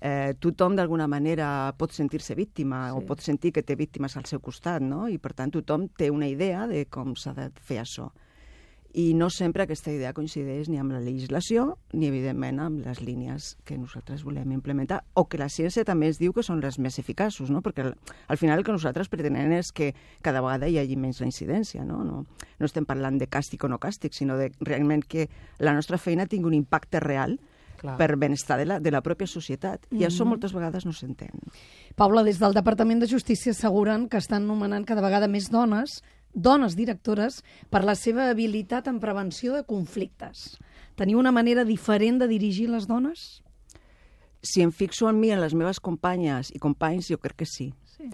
Eh, 0.07 0.35
tothom, 0.39 0.77
d'alguna 0.79 1.09
manera, 1.11 1.73
pot 1.75 1.91
sentir-se 1.91 2.37
víctima 2.39 2.85
sí. 2.91 2.95
o 2.95 3.01
pot 3.09 3.23
sentir 3.25 3.51
que 3.57 3.65
té 3.67 3.75
víctimes 3.75 4.15
al 4.15 4.27
seu 4.31 4.39
costat, 4.45 4.85
no? 4.85 5.09
I, 5.11 5.17
per 5.19 5.33
tant, 5.35 5.51
tothom 5.51 5.89
té 5.99 6.13
una 6.15 6.29
idea 6.31 6.67
de 6.71 6.85
com 6.87 7.17
s'ha 7.19 7.35
de 7.35 7.51
fer 7.59 7.81
això. 7.83 8.13
i 8.97 9.13
no 9.13 9.27
sempre 9.29 9.61
aquesta 9.63 9.93
idea 9.93 10.15
coincideix 10.17 10.71
ni 10.73 10.79
amb 10.81 10.95
la 10.95 11.01
legislació 11.05 11.65
ni, 11.93 12.07
evidentment, 12.07 12.61
amb 12.65 12.87
les 12.87 13.03
línies 13.05 13.49
que 13.69 13.77
nosaltres 13.77 14.23
volem 14.25 14.55
implementar 14.55 15.03
o 15.13 15.27
que 15.29 15.37
la 15.37 15.51
ciència 15.53 15.85
també 15.85 16.09
es 16.09 16.17
diu 16.17 16.33
que 16.33 16.45
són 16.47 16.63
les 16.65 16.79
més 16.79 16.97
eficaços, 16.99 17.51
no? 17.51 17.61
perquè 17.61 17.85
al, 17.85 17.93
al 18.29 18.41
final 18.41 18.63
el 18.63 18.65
que 18.65 18.73
nosaltres 18.73 19.11
pretenem 19.13 19.53
és 19.59 19.69
que 19.69 19.91
cada 20.23 20.41
vegada 20.41 20.71
hi 20.71 20.79
hagi 20.79 20.97
menys 20.97 21.21
la 21.21 21.29
incidència. 21.29 21.85
No, 21.85 22.05
no, 22.09 22.23
no 22.25 22.71
estem 22.71 22.87
parlant 22.89 23.19
de 23.19 23.29
càstig 23.29 23.67
o 23.67 23.69
no 23.69 23.77
càstig, 23.83 24.17
sinó 24.17 24.39
de 24.41 24.49
realment 24.61 25.05
que 25.05 25.29
la 25.59 25.77
nostra 25.77 25.99
feina 25.99 26.25
tingui 26.25 26.55
un 26.55 26.59
impacte 26.63 27.03
real 27.05 27.37
Clar. 27.77 27.97
per 27.99 28.17
benestar 28.17 28.59
de 28.59 28.67
la, 28.67 28.81
de 28.81 28.91
la 28.91 29.03
pròpia 29.03 29.27
societat. 29.27 29.87
I 29.91 29.95
Mm-hmm. 29.95 30.07
això 30.07 30.25
moltes 30.27 30.53
vegades 30.53 30.85
no 30.87 30.93
s'entén. 30.93 31.31
Paula, 31.97 32.23
des 32.25 32.39
del 32.39 32.55
Departament 32.55 33.01
de 33.01 33.07
Justícia 33.09 33.53
asseguren 33.53 34.09
que 34.09 34.19
estan 34.19 34.47
nomenant 34.47 34.85
cada 34.85 35.03
vegada 35.03 35.29
més 35.29 35.51
dones, 35.51 36.03
dones 36.33 36.77
directores, 36.77 37.43
per 37.71 37.85
la 37.85 37.95
seva 37.95 38.29
habilitat 38.31 38.89
en 38.89 39.01
prevenció 39.01 39.55
de 39.55 39.65
conflictes. 39.65 40.59
Teniu 40.97 41.19
una 41.19 41.33
manera 41.33 41.65
diferent 41.65 42.19
de 42.21 42.29
dirigir 42.29 42.69
les 42.69 42.87
dones? 42.87 43.43
Si 44.43 44.63
em 44.63 44.71
fixo 44.71 45.09
en 45.09 45.19
mi, 45.19 45.31
en 45.33 45.41
les 45.41 45.55
meves 45.55 45.81
companyes 45.81 46.53
i 46.55 46.59
companys, 46.59 47.09
jo 47.09 47.19
crec 47.19 47.37
que 47.37 47.47
sí. 47.47 47.73
Sí. 47.97 48.11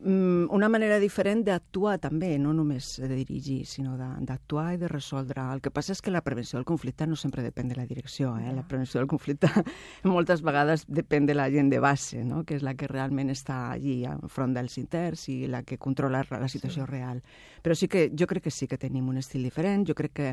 Mm, 0.00 0.46
una 0.54 0.68
manera 0.70 1.00
diferent 1.02 1.40
d'actuar 1.42 1.96
també, 1.98 2.36
no 2.38 2.52
només 2.54 2.92
de 3.02 3.08
dirigir, 3.10 3.64
sinó 3.66 3.96
d'actuar 3.98 4.76
i 4.76 4.78
de 4.78 4.86
resoldre. 4.86 5.42
El 5.54 5.62
que 5.64 5.72
passa 5.74 5.90
és 5.96 6.02
que 6.02 6.12
la 6.14 6.22
prevenció 6.22 6.58
del 6.58 6.66
conflicte 6.68 7.06
no 7.06 7.16
sempre 7.18 7.42
depèn 7.42 7.72
de 7.72 7.74
la 7.74 7.86
direcció. 7.86 8.36
Eh? 8.38 8.52
La 8.54 8.62
prevenció 8.62 9.00
del 9.00 9.08
conflicte 9.10 9.50
moltes 10.06 10.44
vegades 10.46 10.86
depèn 10.86 11.26
de 11.26 11.34
la 11.34 11.48
gent 11.50 11.72
de 11.72 11.80
base, 11.82 12.22
no? 12.22 12.44
que 12.46 12.54
és 12.54 12.62
la 12.62 12.76
que 12.78 12.86
realment 12.86 13.34
està 13.34 13.72
allí 13.72 14.04
enfront 14.06 14.54
dels 14.54 14.78
interns 14.78 15.26
i 15.34 15.40
la 15.50 15.64
que 15.66 15.80
controla 15.82 16.22
la 16.30 16.48
situació 16.48 16.86
sí. 16.86 16.90
real. 16.92 17.22
Però 17.62 17.74
sí 17.74 17.90
que 17.90 18.08
jo 18.14 18.30
crec 18.30 18.46
que 18.46 18.54
sí 18.54 18.70
que 18.70 18.78
tenim 18.78 19.08
un 19.10 19.18
estil 19.18 19.42
diferent. 19.42 19.86
Jo 19.88 19.98
crec 19.98 20.14
que 20.14 20.32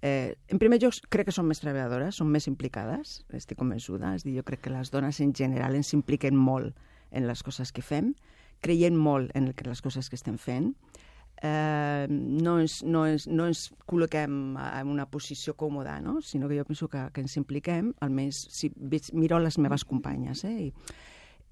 Eh, 0.00 0.36
en 0.46 0.60
primer 0.62 0.78
lloc, 0.78 0.94
crec 1.10 1.26
que 1.26 1.34
són 1.34 1.48
més 1.50 1.58
treballadores, 1.58 2.20
són 2.20 2.28
més 2.30 2.46
implicades, 2.46 3.24
estic 3.34 3.58
convençuda. 3.58 4.12
És 4.14 4.22
dir, 4.22 4.36
jo 4.36 4.44
crec 4.46 4.62
que 4.62 4.70
les 4.70 4.92
dones 4.94 5.18
en 5.24 5.32
general 5.34 5.74
ens 5.74 5.90
impliquen 5.96 6.38
molt 6.38 6.76
en 7.10 7.26
les 7.26 7.42
coses 7.42 7.72
que 7.74 7.82
fem, 7.82 8.12
creient 8.64 8.96
molt 8.96 9.34
en 9.38 9.50
el 9.50 9.54
que 9.54 9.68
les 9.68 9.82
coses 9.84 10.08
que 10.08 10.18
estem 10.18 10.38
fent. 10.38 10.72
Eh, 11.40 12.06
no, 12.10 12.56
ens, 12.58 12.80
no, 12.82 13.04
ens, 13.06 13.28
no 13.30 13.46
ens 13.46 13.68
col·loquem 13.86 14.56
en 14.58 14.88
una 14.90 15.06
posició 15.06 15.54
còmoda, 15.54 16.00
no? 16.02 16.18
sinó 16.20 16.48
que 16.48 16.58
jo 16.58 16.64
penso 16.66 16.88
que, 16.90 17.04
que 17.14 17.22
ens 17.22 17.36
impliquem, 17.38 17.92
almenys 18.02 18.40
si 18.50 18.72
veig, 18.74 19.12
miro 19.14 19.38
les 19.38 19.58
meves 19.62 19.86
companyes. 19.86 20.42
Eh? 20.48 20.66
I, 20.66 20.72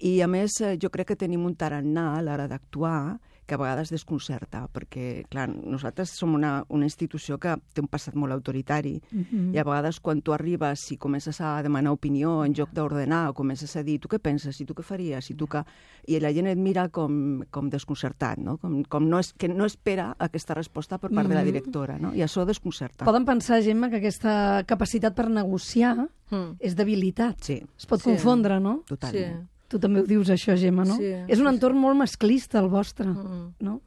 i 0.09 0.11
a 0.21 0.27
més, 0.27 0.59
eh, 0.61 0.75
jo 0.81 0.91
crec 0.91 1.13
que 1.13 1.19
tenim 1.23 1.47
un 1.47 1.55
tarannà 1.55 2.09
a 2.17 2.21
l'hora 2.25 2.49
d'actuar 2.51 3.17
que 3.47 3.55
a 3.55 3.57
vegades 3.57 3.89
desconcerta, 3.89 4.67
perquè, 4.67 5.23
clar, 5.31 5.47
nosaltres 5.49 6.11
som 6.11 6.35
una, 6.35 6.65
una 6.67 6.85
institució 6.85 7.37
que 7.39 7.55
té 7.73 7.81
un 7.81 7.87
passat 7.87 8.13
molt 8.19 8.33
autoritari, 8.35 9.01
mm 9.11 9.23
-hmm. 9.23 9.55
i 9.55 9.57
a 9.57 9.63
vegades 9.63 9.99
quan 9.99 10.21
tu 10.21 10.33
arribes 10.33 10.91
i 10.91 10.97
comences 10.97 11.39
a 11.41 11.61
demanar 11.63 11.93
opinió 11.93 12.43
en 12.45 12.53
lloc 12.53 12.69
d'ordenar, 12.73 13.29
o 13.29 13.33
comences 13.33 13.75
a 13.75 13.83
dir 13.83 13.99
tu 13.99 14.09
què 14.09 14.19
penses, 14.19 14.59
i 14.61 14.65
tu 14.65 14.73
què 14.73 14.83
faries, 14.83 15.29
i 15.31 15.33
tu 15.33 15.47
que... 15.47 15.63
I 16.07 16.19
la 16.19 16.31
gent 16.33 16.47
et 16.47 16.57
mira 16.57 16.89
com, 16.89 17.43
com 17.51 17.69
desconcertat, 17.69 18.37
no? 18.37 18.57
Com, 18.57 18.83
com 18.83 19.09
no 19.09 19.19
és, 19.19 19.33
que 19.33 19.47
no 19.47 19.65
espera 19.65 20.15
aquesta 20.19 20.53
resposta 20.53 20.97
per 20.97 21.09
part 21.09 21.23
mm 21.23 21.25
-hmm. 21.25 21.29
de 21.29 21.35
la 21.35 21.43
directora, 21.43 21.97
no? 21.97 22.13
I 22.13 22.19
això 22.21 22.45
desconcerta. 22.45 23.05
Poden 23.05 23.25
pensar, 23.25 23.63
Gemma, 23.63 23.89
que 23.89 23.97
aquesta 23.97 24.63
capacitat 24.65 25.15
per 25.15 25.29
negociar 25.29 26.07
Mm. 26.29 26.57
és 26.59 26.75
debilitat. 26.75 27.37
Sí, 27.41 27.63
Es 27.77 27.85
pot 27.85 27.99
Sí. 28.01 28.09
confondre, 28.09 28.59
no? 28.59 28.83
totalment. 28.85 29.41
Sí. 29.41 29.47
Tu 29.67 29.79
també 29.83 29.99
ho 30.01 30.05
dius, 30.07 30.29
això, 30.31 30.55
Gemma, 30.57 30.85
no? 30.87 30.95
Sí, 30.95 31.09
és 31.27 31.39
un 31.41 31.47
sí, 31.49 31.53
entorn 31.53 31.77
molt 31.77 31.97
masclista, 31.99 32.59
el 32.59 32.69
vostre, 32.71 33.07
Mm. 33.07 33.53
no? 33.59 33.81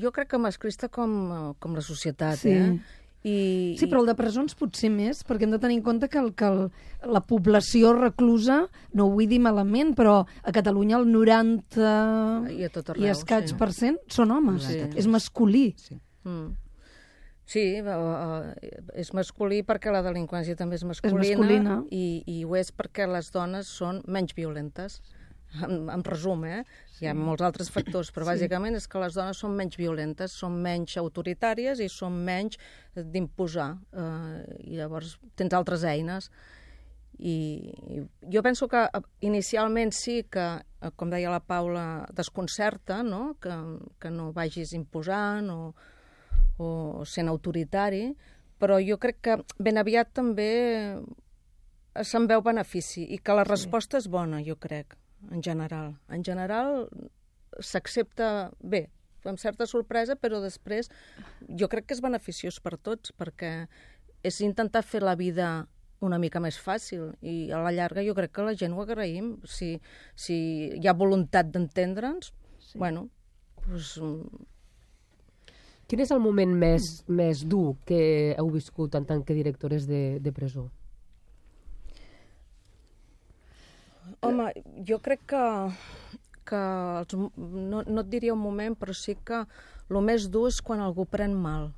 Jo 0.00 0.10
crec 0.12 0.30
que 0.30 0.38
masclista 0.40 0.88
com, 0.88 1.54
com 1.60 1.74
la 1.76 1.82
societat, 1.82 2.38
Sí. 2.40 2.50
eh? 2.50 2.78
I, 3.26 3.74
Sí, 3.76 3.86
però 3.90 4.00
el 4.00 4.06
de 4.06 4.14
presons 4.14 4.54
potser 4.54 4.88
més, 4.88 5.24
perquè 5.26 5.42
hem 5.42 5.50
de 5.50 5.58
tenir 5.58 5.76
en 5.78 5.82
compte 5.82 6.08
que, 6.08 6.18
el, 6.18 6.32
que 6.38 6.44
el, 6.46 6.70
la 7.10 7.20
població 7.26 7.92
reclusa, 7.92 8.68
no 8.94 9.06
ho 9.06 9.10
vull 9.10 9.26
dir 9.26 9.40
malament, 9.40 9.96
però 9.98 10.24
a 10.44 10.52
Catalunya 10.52 10.96
el 11.00 11.10
90 11.10 12.46
I 12.54 12.64
a 12.64 12.70
tot 12.70 12.88
i 12.88 12.90
arreu, 12.92 13.10
escaig 13.10 13.48
sí. 13.50 13.56
per 13.58 13.72
cent 13.74 13.98
són 14.08 14.30
homes. 14.30 14.62
Sí. 14.62 14.78
És 14.94 15.08
masculí. 15.10 15.74
Sí. 15.76 15.98
Mm. 16.24 16.54
Sí, 17.46 17.62
és 18.98 19.12
masculí 19.14 19.60
perquè 19.66 19.92
la 19.94 20.02
delinqüència 20.02 20.58
també 20.58 20.80
és 20.80 20.84
masculina, 20.84 21.38
masculina. 21.38 21.76
I, 21.94 22.24
i 22.26 22.40
ho 22.42 22.56
és 22.58 22.72
perquè 22.74 23.06
les 23.06 23.30
dones 23.34 23.70
són 23.70 24.02
menys 24.10 24.34
violentes. 24.34 24.98
En, 25.62 25.86
en 25.88 26.02
resum, 26.04 26.42
eh? 26.44 26.64
Hi 26.98 27.06
ha 27.06 27.14
molts 27.14 27.44
altres 27.46 27.70
factors, 27.70 28.10
però 28.12 28.26
bàsicament 28.26 28.74
és 28.74 28.88
que 28.90 28.98
les 28.98 29.14
dones 29.14 29.38
són 29.38 29.54
menys 29.56 29.78
violentes, 29.78 30.34
són 30.34 30.58
menys 30.60 30.96
autoritàries 30.98 31.78
i 31.80 31.86
són 31.88 32.18
menys 32.26 32.58
d'imposar. 32.98 33.70
Eh, 33.94 34.40
I 34.72 34.80
llavors 34.82 35.14
tens 35.38 35.54
altres 35.54 35.86
eines. 35.86 36.26
I, 37.16 37.36
I 37.94 38.02
jo 38.34 38.42
penso 38.42 38.66
que 38.68 38.82
eh, 38.90 39.04
inicialment 39.30 39.94
sí 39.94 40.24
que, 40.28 40.48
eh, 40.58 40.92
com 40.98 41.14
deia 41.14 41.30
la 41.32 41.40
Paula, 41.40 41.86
desconcerta, 42.12 43.04
no? 43.06 43.36
Que, 43.40 43.54
que 44.02 44.10
no 44.10 44.32
vagis 44.36 44.74
imposant 44.76 45.54
o, 45.54 45.60
o 46.58 47.04
sent 47.04 47.28
autoritari, 47.28 48.10
però 48.60 48.78
jo 48.80 48.98
crec 48.98 49.20
que 49.22 49.36
ben 49.60 49.78
aviat 49.78 50.12
també 50.16 50.50
se'n 52.04 52.26
veu 52.28 52.42
benefici 52.44 53.06
i 53.12 53.18
que 53.18 53.36
la 53.36 53.44
resposta 53.44 54.00
és 54.00 54.08
bona, 54.12 54.42
jo 54.44 54.56
crec, 54.60 54.96
en 55.32 55.42
general. 55.42 55.94
En 56.12 56.24
general 56.24 56.88
s'accepta 57.60 58.50
bé, 58.60 58.86
amb 59.26 59.40
certa 59.40 59.66
sorpresa, 59.66 60.16
però 60.16 60.40
després 60.42 60.90
jo 61.48 61.68
crec 61.68 61.88
que 61.88 61.96
és 61.96 62.02
beneficiós 62.04 62.60
per 62.62 62.76
tots, 62.76 63.12
perquè 63.16 63.66
és 64.26 64.40
intentar 64.44 64.84
fer 64.84 65.02
la 65.02 65.16
vida 65.16 65.66
una 66.04 66.18
mica 66.20 66.40
més 66.44 66.58
fàcil 66.60 67.14
i 67.24 67.50
a 67.54 67.62
la 67.64 67.72
llarga 67.72 68.04
jo 68.04 68.14
crec 68.16 68.34
que 68.36 68.44
la 68.44 68.56
gent 68.58 68.74
ho 68.76 68.82
agraïm. 68.82 69.36
Si, 69.48 69.76
si 70.14 70.36
hi 70.76 70.88
ha 70.88 70.96
voluntat 70.96 71.48
d'entendre'ns, 71.52 72.32
sí. 72.60 72.78
bueno, 72.78 73.08
doncs, 73.64 73.96
Quin 75.86 76.02
és 76.02 76.10
el 76.10 76.18
moment 76.18 76.50
més, 76.58 76.86
més 77.06 77.44
dur 77.46 77.76
que 77.86 78.00
heu 78.34 78.50
viscut 78.50 78.96
en 78.98 79.04
tant 79.06 79.22
que 79.22 79.36
directores 79.36 79.86
de, 79.86 80.18
de 80.18 80.32
presó? 80.34 80.66
Home, 84.26 84.48
jo 84.88 84.98
crec 85.04 85.22
que, 85.30 85.44
que 86.48 86.62
els, 87.02 87.14
no, 87.14 87.84
no 87.86 88.02
et 88.02 88.10
diria 88.10 88.34
un 88.34 88.42
moment, 88.42 88.74
però 88.74 88.94
sí 88.98 89.14
que 89.26 89.44
el 89.86 90.00
més 90.02 90.26
dur 90.32 90.48
és 90.50 90.58
quan 90.64 90.82
algú 90.82 91.06
pren 91.06 91.34
mal. 91.38 91.70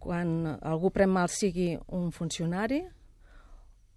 Quan 0.00 0.54
algú 0.56 0.88
pren 0.94 1.12
mal 1.12 1.28
sigui 1.32 1.74
un 1.92 2.10
funcionari, 2.16 2.80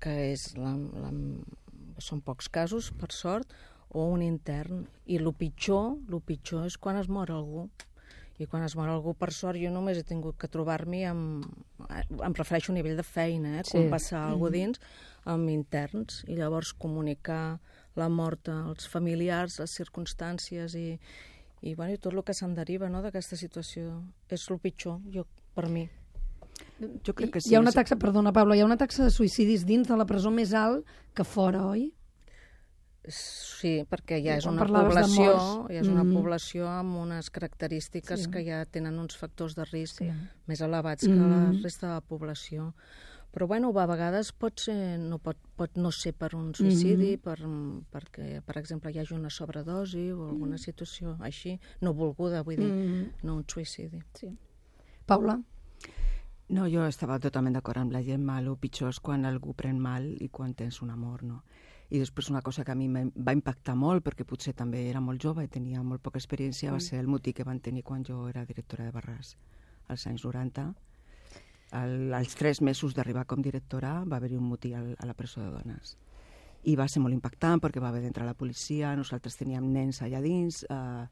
que 0.04 0.14
és 0.34 0.50
la, 0.60 0.76
la, 0.76 1.12
són 2.04 2.22
pocs 2.26 2.52
casos, 2.52 2.92
per 3.00 3.14
sort, 3.16 3.56
o 3.96 4.10
un 4.12 4.24
intern. 4.24 4.86
I 5.08 5.20
el 5.22 5.32
pitjor, 5.34 5.96
el 6.12 6.24
pitjor 6.24 6.68
és 6.68 6.76
quan 6.76 7.00
es 7.00 7.08
mor 7.08 7.32
algú. 7.32 7.70
I 8.38 8.46
quan 8.46 8.62
es 8.64 8.76
mor 8.78 8.90
algú, 8.90 9.16
per 9.18 9.32
sort, 9.34 9.58
jo 9.58 9.72
només 9.74 9.98
he 9.98 10.04
tingut 10.06 10.38
que 10.38 10.48
trobar-m'hi 10.48 11.04
amb... 11.10 11.48
Em 11.90 12.36
refereixo 12.38 12.72
a 12.72 12.76
nivell 12.76 12.98
de 13.00 13.06
feina, 13.06 13.56
eh? 13.60 13.64
quan 13.66 13.88
Sí. 13.88 13.90
passa 13.90 14.20
alguna 14.28 14.52
dins, 14.54 14.82
amb 15.26 15.50
interns, 15.50 16.22
i 16.28 16.36
llavors 16.38 16.74
comunicar 16.78 17.60
la 17.98 18.10
mort 18.14 18.50
als 18.54 18.86
familiars, 18.88 19.58
les 19.60 19.74
circumstàncies 19.74 20.76
i, 20.78 21.00
i, 21.62 21.74
bueno, 21.74 21.94
i 21.94 21.98
tot 21.98 22.14
el 22.14 22.22
que 22.24 22.36
se'n 22.38 22.54
deriva 22.54 22.90
no, 22.94 23.02
d'aquesta 23.02 23.36
situació. 23.36 24.04
És 24.30 24.46
el 24.54 24.60
pitjor, 24.62 25.00
jo, 25.14 25.26
per 25.58 25.66
mi. 25.74 25.88
Jo 27.04 27.14
crec 27.18 27.34
que 27.34 27.42
sí. 27.42 27.50
Hi 27.50 27.58
ha 27.58 27.62
una 27.64 27.74
taxa, 27.74 27.98
perdona, 27.98 28.32
Paula, 28.34 28.56
hi 28.56 28.62
ha 28.62 28.70
una 28.70 28.78
taxa 28.78 29.04
de 29.08 29.10
suïcidis 29.14 29.66
dins 29.66 29.88
de 29.90 29.98
la 29.98 30.06
presó 30.06 30.30
més 30.30 30.54
alt 30.54 30.86
que 31.18 31.26
fora, 31.26 31.66
oi? 31.66 31.90
Sí, 33.08 33.86
perquè 33.88 34.20
ja 34.24 34.36
és 34.36 34.46
una 34.50 34.66
població, 34.68 35.68
ja 35.72 35.80
és 35.80 35.88
una 35.88 36.04
mhm. 36.04 36.14
població 36.18 36.68
amb 36.68 36.98
unes 37.00 37.30
característiques 37.32 38.26
Sí. 38.26 38.32
que 38.32 38.44
ja 38.44 38.66
tenen 38.66 39.00
uns 39.00 39.16
factors 39.16 39.56
de 39.56 39.66
risc 39.66 40.04
Sí. 40.04 40.12
més 40.46 40.62
elevats 40.62 41.06
que 41.06 41.16
la 41.16 41.52
Mhm. 41.52 41.64
resta 41.64 41.88
de 41.88 41.94
la 41.94 42.02
població. 42.02 42.74
Però 43.32 43.46
bueno, 43.48 43.70
a 43.78 43.86
vegades 43.86 44.32
pot, 44.32 44.60
ser, 44.60 44.98
no 45.00 45.20
pot, 45.20 45.38
pot 45.56 45.76
no 45.76 45.92
ser 45.92 46.14
per 46.14 46.34
un 46.36 46.54
suïcidi, 46.54 47.18
Mhm. 47.18 47.22
per, 47.22 47.40
perquè, 47.92 48.42
per 48.42 48.58
exemple, 48.58 48.92
hi 48.92 49.00
hagi 49.00 49.14
una 49.14 49.30
sobredosi 49.30 50.12
o 50.12 50.30
alguna 50.30 50.58
situació 50.58 51.18
així, 51.20 51.60
no 51.82 51.94
volguda, 51.94 52.42
vull 52.42 52.56
dir, 52.56 52.72
Mm. 52.72 53.12
no 53.24 53.36
un 53.36 53.46
suïcidi. 53.46 54.04
Sí. 54.14 54.36
Paula? 55.06 55.42
No, 56.50 56.66
jo 56.70 56.86
estava 56.86 57.20
totalment 57.20 57.54
d'acord 57.54 57.78
amb 57.78 57.92
la 57.92 58.02
Gemma. 58.02 58.40
El 58.40 58.56
pitjor 58.58 58.90
és 58.90 59.00
quan 59.00 59.26
algú 59.26 59.54
pren 59.54 59.78
mal 59.78 60.16
i 60.18 60.30
quan 60.30 60.54
tens 60.54 60.82
un 60.82 60.90
amor, 60.90 61.24
no? 61.24 61.44
I 61.90 62.02
després 62.02 62.28
una 62.30 62.42
cosa 62.44 62.66
que 62.68 62.74
a 62.74 62.76
mi 62.76 62.90
em 62.90 63.12
va 63.16 63.34
impactar 63.36 63.76
molt, 63.80 64.04
perquè 64.04 64.26
potser 64.28 64.52
també 64.54 64.82
era 64.90 65.00
molt 65.00 65.24
jove 65.24 65.46
i 65.46 65.52
tenia 65.52 65.84
molt 65.84 66.04
poca 66.04 66.20
experiència, 66.20 66.74
va 66.74 66.82
ser 66.84 67.00
el 67.00 67.08
motí 67.08 67.32
que 67.34 67.46
van 67.48 67.62
tenir 67.64 67.84
quan 67.88 68.04
jo 68.04 68.26
era 68.28 68.44
directora 68.46 68.84
de 68.84 68.92
Barràs, 68.92 69.38
als 69.88 70.04
anys 70.08 70.26
90. 70.28 70.68
Al, 71.78 72.14
als 72.16 72.36
tres 72.36 72.62
mesos 72.62 72.96
d'arribar 72.96 73.26
com 73.28 73.42
directora 73.44 74.02
va 74.04 74.20
haver-hi 74.20 74.36
un 74.36 74.50
motí 74.52 74.74
al, 74.74 74.96
a 75.00 75.08
la 75.08 75.16
presó 75.16 75.42
de 75.42 75.52
dones. 75.52 75.96
I 76.68 76.76
va 76.76 76.90
ser 76.92 77.00
molt 77.00 77.16
impactant 77.16 77.64
perquè 77.64 77.80
va 77.80 77.94
haver 77.94 78.04
d'entrar 78.04 78.28
la 78.28 78.36
policia, 78.36 78.96
nosaltres 79.00 79.40
teníem 79.40 79.72
nens 79.72 80.02
allà 80.04 80.20
dins, 80.24 80.66
eh, 80.68 81.06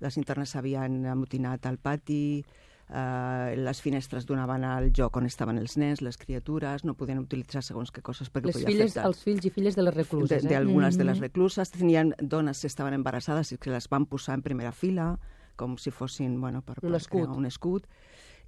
les 0.00 0.16
internes 0.20 0.52
s'havien 0.52 1.04
amotinat 1.08 1.64
al 1.68 1.78
pati, 1.80 2.44
eh, 2.92 3.54
les 3.56 3.80
finestres 3.82 4.26
donaven 4.26 4.64
al 4.66 4.90
joc 4.96 5.16
on 5.20 5.26
estaven 5.28 5.58
els 5.58 5.76
nens, 5.78 6.02
les 6.02 6.18
criatures, 6.18 6.84
no 6.84 6.96
podien 6.98 7.20
utilitzar 7.22 7.62
segons 7.62 7.92
què 7.94 8.02
coses 8.02 8.30
perquè 8.30 8.50
Les 8.50 8.58
podia 8.58 8.68
filles, 8.70 8.90
afectar 8.90 9.08
els 9.10 9.22
fills 9.22 9.46
i 9.46 9.52
filles 9.54 9.78
de 9.78 9.84
les 9.86 9.94
recluses, 9.96 10.44
eh? 10.44 10.48
d'algunes 10.48 10.96
de, 10.96 11.04
de 11.04 11.08
les 11.10 11.20
recluses. 11.22 11.70
Tenien 11.70 12.14
dones 12.20 12.60
que 12.60 12.70
estaven 12.70 12.96
embarassades 12.98 13.52
i 13.52 13.58
que 13.58 13.70
les 13.70 13.88
van 13.90 14.06
posar 14.10 14.38
en 14.38 14.42
primera 14.46 14.72
fila, 14.72 15.12
com 15.56 15.76
si 15.78 15.92
fossin, 15.94 16.38
bueno, 16.40 16.62
per, 16.62 16.78
Un 16.82 16.90
per 16.90 17.00
escut. 17.00 17.20
crear 17.20 17.36
un 17.36 17.46
escut. 17.46 17.86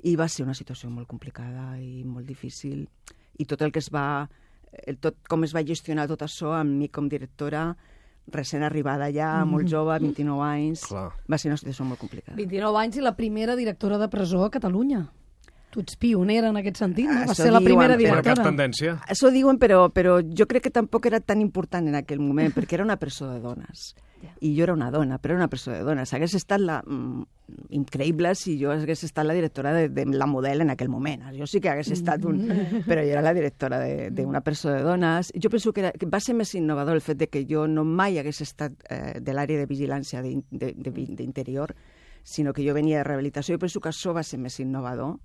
I 0.02 0.16
va 0.18 0.26
ser 0.28 0.44
una 0.44 0.54
situació 0.58 0.90
molt 0.90 1.06
complicada 1.06 1.76
i 1.78 2.02
molt 2.04 2.26
difícil. 2.26 2.88
I 3.38 3.46
tot 3.46 3.62
el 3.62 3.72
que 3.72 3.82
es 3.82 3.92
va... 3.92 4.28
Tot, 5.04 5.18
com 5.28 5.44
es 5.44 5.52
va 5.52 5.60
gestionar 5.68 6.06
tot 6.08 6.22
això 6.24 6.54
amb 6.56 6.72
mi 6.80 6.88
com 6.88 7.04
directora, 7.12 7.74
recent 8.30 8.62
arribada 8.62 9.10
ja, 9.12 9.44
molt 9.44 9.68
jove, 9.68 9.98
29 9.98 10.42
anys, 10.46 10.84
Clar. 10.86 11.10
va 11.30 11.38
ser 11.38 11.50
una 11.50 11.56
situació 11.56 11.84
molt 11.84 12.00
complicada. 12.00 12.36
29 12.36 12.78
anys 12.78 12.96
i 12.96 13.00
la 13.02 13.16
primera 13.16 13.56
directora 13.56 13.98
de 13.98 14.08
presó 14.08 14.44
a 14.44 14.50
Catalunya. 14.50 15.08
Tu 15.72 15.80
ets 15.80 15.96
pionera 15.96 16.50
en 16.52 16.56
aquest 16.60 16.76
sentit, 16.76 17.06
no? 17.08 17.14
Va 17.24 17.32
Això 17.32 17.46
ser 17.46 17.52
la 17.52 17.58
diuen, 17.58 17.64
primera 17.72 17.96
Marcat 17.96 18.22
directora. 18.22 18.44
tendència. 18.50 18.96
Això 19.08 19.30
diuen, 19.32 19.58
però, 19.58 19.86
però 19.90 20.18
jo 20.22 20.46
crec 20.46 20.64
que 20.64 20.70
tampoc 20.70 21.06
era 21.06 21.18
tan 21.20 21.40
important 21.40 21.88
en 21.88 21.94
aquell 21.96 22.20
moment, 22.20 22.52
perquè 22.52 22.74
era 22.74 22.84
una 22.84 22.98
presó 23.00 23.30
de 23.32 23.40
dones. 23.40 23.94
I 24.40 24.54
jo 24.56 24.64
era 24.64 24.72
una 24.74 24.90
dona, 24.90 25.18
però 25.18 25.34
era 25.34 25.42
una 25.44 25.48
presó 25.48 25.70
de 25.72 25.80
dones. 25.86 26.12
Hagués 26.14 26.34
estat 26.34 26.60
la, 26.60 26.80
mm, 26.86 27.22
increïble 27.78 28.34
si 28.34 28.56
jo 28.60 28.70
hagués 28.72 29.04
estat 29.04 29.26
la 29.26 29.34
directora 29.34 29.72
de, 29.74 29.88
de 29.88 30.04
la 30.06 30.26
model 30.26 30.60
en 30.62 30.70
aquell 30.70 30.88
moment. 30.88 31.22
Jo 31.36 31.46
sí 31.46 31.60
que 31.60 31.70
hagués 31.70 31.90
estat 31.94 32.24
un... 32.24 32.40
Però 32.88 33.02
jo 33.04 33.12
era 33.16 33.22
la 33.22 33.34
directora 33.34 33.78
de- 33.80 34.10
d'una 34.10 34.40
presó 34.42 34.70
de 34.70 34.82
dones. 34.82 35.32
Jo 35.34 35.50
penso 35.50 35.72
que, 35.72 35.80
era, 35.86 35.92
que 35.92 36.06
va 36.06 36.20
ser 36.20 36.34
més 36.34 36.54
innovador 36.54 36.94
el 36.96 37.02
fet 37.04 37.18
de 37.18 37.28
que 37.28 37.44
jo 37.48 37.66
no 37.68 37.84
mai 37.84 38.18
hagués 38.18 38.40
estat 38.42 38.72
eh, 38.90 39.20
de 39.20 39.32
l'àrea 39.34 39.58
de 39.62 39.66
vigilància 39.66 40.22
d'interior, 40.22 41.74
sinó 42.22 42.52
que 42.52 42.66
jo 42.66 42.74
venia 42.74 42.98
de 42.98 43.04
rehabilitació. 43.04 43.56
Jo 43.56 43.58
penso 43.58 43.80
que 43.80 43.90
això 43.90 44.14
va 44.14 44.22
ser 44.22 44.38
més 44.38 44.58
innovador 44.60 45.18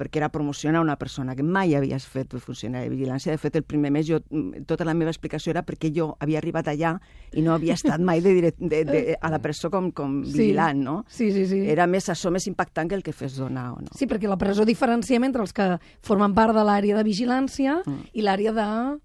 perquè 0.00 0.16
era 0.22 0.30
promocionar 0.32 0.80
una 0.80 0.96
persona 0.96 1.34
que 1.36 1.44
mai 1.44 1.74
havies 1.76 2.06
fet 2.08 2.32
funcionari 2.40 2.88
de 2.88 2.94
vigilància. 2.96 3.34
De 3.34 3.38
fet, 3.38 3.58
el 3.60 3.64
primer 3.68 3.90
mes, 3.92 4.06
jo, 4.08 4.22
mm, 4.30 4.64
tota 4.66 4.86
la 4.88 4.94
meva 4.96 5.12
explicació 5.12 5.50
era 5.52 5.62
perquè 5.66 5.90
jo 5.92 6.14
havia 6.24 6.38
arribat 6.40 6.70
allà 6.72 6.94
i 7.36 7.42
no 7.44 7.52
havia 7.52 7.74
estat 7.76 8.00
mai 8.00 8.22
de, 8.24 8.32
direct, 8.38 8.58
de, 8.58 8.84
de, 8.88 9.02
a 9.20 9.30
la 9.30 9.38
presó 9.44 9.68
com, 9.70 9.90
com 9.92 10.22
Sí. 10.24 10.32
vigilant, 10.38 10.80
no? 10.80 11.04
Sí, 11.08 11.30
sí, 11.36 11.44
sí. 11.46 11.60
Era 11.68 11.86
més 11.86 12.08
això 12.08 12.32
més 12.32 12.46
impactant 12.48 12.88
que 12.88 12.96
el 12.96 13.02
que 13.04 13.12
fes 13.12 13.36
donar 13.36 13.72
o 13.74 13.80
no. 13.84 13.92
Sí, 13.94 14.06
perquè 14.08 14.26
la 14.26 14.38
presó 14.40 14.64
diferenciem 14.64 15.24
entre 15.28 15.42
els 15.42 15.52
que 15.52 15.76
formen 16.00 16.32
part 16.34 16.54
de 16.56 16.64
l'àrea 16.64 16.96
de 16.96 17.04
vigilància 17.04 17.82
i 18.14 18.22
l'àrea 18.24 18.52
de 18.56 18.98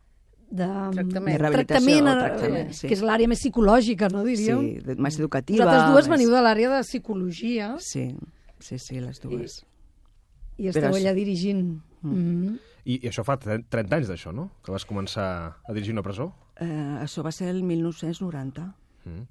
de 0.56 0.66
Tractament. 0.94 1.34
De 1.34 1.38
rehabilitació 1.42 1.66
tractament, 1.66 2.08
eh, 2.08 2.20
tractament, 2.22 2.72
sí. 2.72 2.88
que 2.88 2.94
és 2.94 3.02
l'àrea 3.02 3.28
més 3.28 3.40
psicològica, 3.42 4.08
no 4.14 4.24
diríeu? 4.24 4.62
Sí, 4.62 4.96
més 5.02 5.18
educativa. 5.20 5.66
Vosaltres 5.66 5.92
dues 5.92 6.08
més- 6.08 6.20
veniu 6.20 6.30
de 6.32 6.42
l'àrea 6.46 6.70
de 6.78 6.82
psicologia 6.86 7.76
Sí, 7.80 8.16
sí, 8.60 8.78
sí, 8.80 9.00
les 9.02 9.20
dues. 9.20 9.58
i 9.64 9.75
esteu 10.58 10.88
Però 10.88 10.96
allà 10.96 11.14
dirigint. 11.18 11.76
Mm. 12.06 12.56
I, 12.86 13.00
I 13.02 13.10
això 13.10 13.26
fa 13.26 13.36
30 13.42 13.98
anys 13.98 14.12
d'això, 14.12 14.34
no? 14.36 14.50
Que 14.64 14.74
vas 14.74 14.86
començar 14.88 15.28
a 15.58 15.74
dirigir 15.76 15.96
una 15.96 16.04
presó? 16.06 16.30
Eh, 16.62 17.02
això 17.02 17.24
va 17.26 17.34
ser 17.36 17.50
el 17.52 17.64
1990. 17.66 18.68
Mm. 19.10 19.26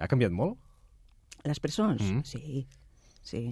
Ha 0.00 0.08
canviat 0.10 0.34
molt? 0.34 0.58
Les 1.44 1.60
persones? 1.60 2.02
Mm. 2.02 2.24
Sí, 2.24 2.64
sí. 3.22 3.44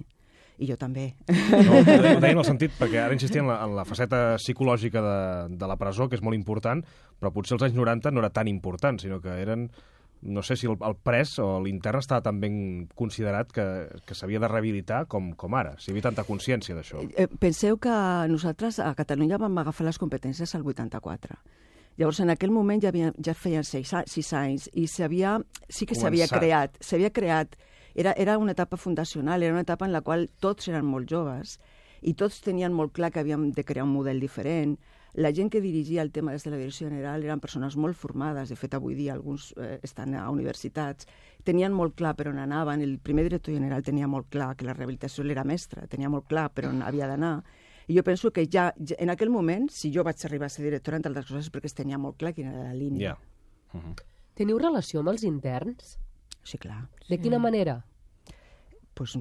I 0.61 0.67
jo 0.69 0.77
també. 0.77 1.07
No, 1.29 1.79
ho 1.79 1.85
deia, 1.85 2.17
ho 2.17 2.21
deia 2.21 2.35
en 2.35 2.41
el 2.41 2.45
sentit, 2.51 2.75
perquè 2.77 2.99
ara 3.01 3.15
insistia 3.15 3.41
en 3.41 3.49
la, 3.49 3.57
en 3.65 3.73
la 3.77 3.85
faceta 3.89 4.35
psicològica 4.41 5.01
de, 5.01 5.17
de 5.57 5.69
la 5.69 5.77
presó, 5.81 6.09
que 6.09 6.19
és 6.19 6.25
molt 6.25 6.37
important, 6.37 6.83
però 7.19 7.33
potser 7.33 7.57
als 7.57 7.65
anys 7.69 7.77
90 7.79 8.13
no 8.13 8.21
era 8.21 8.33
tan 8.33 8.51
important, 8.51 9.01
sinó 9.01 9.21
que 9.23 9.41
eren... 9.41 9.69
No 10.23 10.43
sé 10.43 10.55
si 10.55 10.69
el, 10.69 10.77
el 10.79 10.95
pres 10.95 11.35
o 11.43 11.59
l'intern 11.63 11.99
estava 11.99 12.23
tan 12.23 12.39
ben 12.39 12.55
considerat 12.95 13.51
que, 13.51 13.65
que 14.07 14.15
s'havia 14.15 14.39
de 14.39 14.47
rehabilitar 14.47 15.03
com, 15.11 15.33
com 15.35 15.57
ara. 15.59 15.75
Si 15.79 15.89
hi 15.89 15.93
havia 15.93 16.07
tanta 16.07 16.23
consciència 16.27 16.77
d'això. 16.77 17.03
Eh, 17.11 17.27
penseu 17.27 17.77
que 17.81 17.95
nosaltres 18.31 18.79
a 18.79 18.93
Catalunya 18.95 19.41
vam 19.41 19.59
agafar 19.59 19.87
les 19.89 19.99
competències 19.99 20.55
al 20.55 20.63
84. 20.63 21.37
Llavors, 21.97 22.23
en 22.23 22.31
aquell 22.33 22.53
moment 22.53 22.81
ja, 22.81 22.89
havia, 22.89 23.11
ja 23.21 23.35
feien 23.37 23.65
sis, 23.67 23.91
sis 24.09 24.33
anys 24.33 24.65
i 24.73 24.87
s'havia, 24.89 25.37
sí 25.69 25.85
que 25.85 25.97
s'havia 25.97 26.25
creat, 26.31 26.79
s'havia 26.81 27.11
creat, 27.13 27.53
era, 27.93 28.15
era 28.17 28.39
una 28.41 28.55
etapa 28.55 28.77
fundacional, 28.77 29.43
era 29.43 29.53
una 29.53 29.61
etapa 29.61 29.85
en 29.85 29.93
la 29.93 30.01
qual 30.01 30.25
tots 30.41 30.71
eren 30.71 30.87
molt 30.89 31.11
joves 31.11 31.59
i 32.01 32.15
tots 32.17 32.41
tenien 32.41 32.73
molt 32.73 32.95
clar 32.97 33.11
que 33.13 33.21
havíem 33.21 33.51
de 33.53 33.63
crear 33.63 33.85
un 33.85 33.93
model 33.93 34.19
diferent. 34.19 34.79
La 35.13 35.29
gent 35.29 35.51
que 35.53 35.61
dirigia 35.61 36.01
el 36.01 36.11
tema 36.11 36.31
des 36.31 36.43
de 36.43 36.49
la 36.49 36.57
direcció 36.57 36.87
general 36.89 37.23
eren 37.23 37.39
persones 37.39 37.75
molt 37.77 37.95
formades, 37.95 38.49
de 38.49 38.55
fet 38.57 38.73
avui 38.73 38.95
dia 38.97 39.13
alguns 39.13 39.51
eh, 39.61 39.77
estan 39.85 40.15
a 40.17 40.23
universitats, 40.33 41.05
tenien 41.45 41.73
molt 41.73 41.93
clar 41.99 42.15
per 42.17 42.31
on 42.31 42.39
anaven, 42.41 42.81
el 42.81 42.97
primer 42.97 43.27
director 43.27 43.53
general 43.53 43.85
tenia 43.85 44.09
molt 44.09 44.31
clar 44.33 44.55
que 44.57 44.65
la 44.65 44.73
rehabilitació 44.73 45.23
l'era 45.23 45.43
mestra, 45.45 45.85
tenia 45.87 46.09
molt 46.09 46.25
clar 46.31 46.47
per 46.49 46.65
on 46.71 46.81
havia 46.81 47.11
d'anar, 47.11 47.35
i 47.87 47.97
jo 47.97 48.03
penso 48.03 48.31
que 48.31 48.47
ja, 48.47 48.71
ja, 48.79 48.97
en 48.97 49.11
aquell 49.13 49.29
moment, 49.29 49.67
si 49.69 49.91
jo 49.93 50.05
vaig 50.07 50.25
arribar 50.25 50.47
a 50.47 50.53
ser 50.53 50.63
directora, 50.65 50.97
entre 50.97 51.11
altres 51.11 51.29
coses, 51.29 51.51
perquè 51.51 51.69
es 51.69 51.77
tenia 51.77 51.99
molt 51.99 52.17
clar 52.17 52.33
quina 52.33 52.53
era 52.53 52.69
la 52.71 52.73
línia. 52.73 53.13
Ja. 53.13 53.77
Mhm. 53.77 53.95
Teniu 54.33 54.57
relació 54.57 55.01
amb 55.03 55.11
els 55.13 55.23
interns? 55.27 55.97
Sí, 56.43 56.57
clar. 56.57 56.87
De 57.09 57.19
quina 57.21 57.37
manera? 57.39 57.83
Pues, 58.95 59.17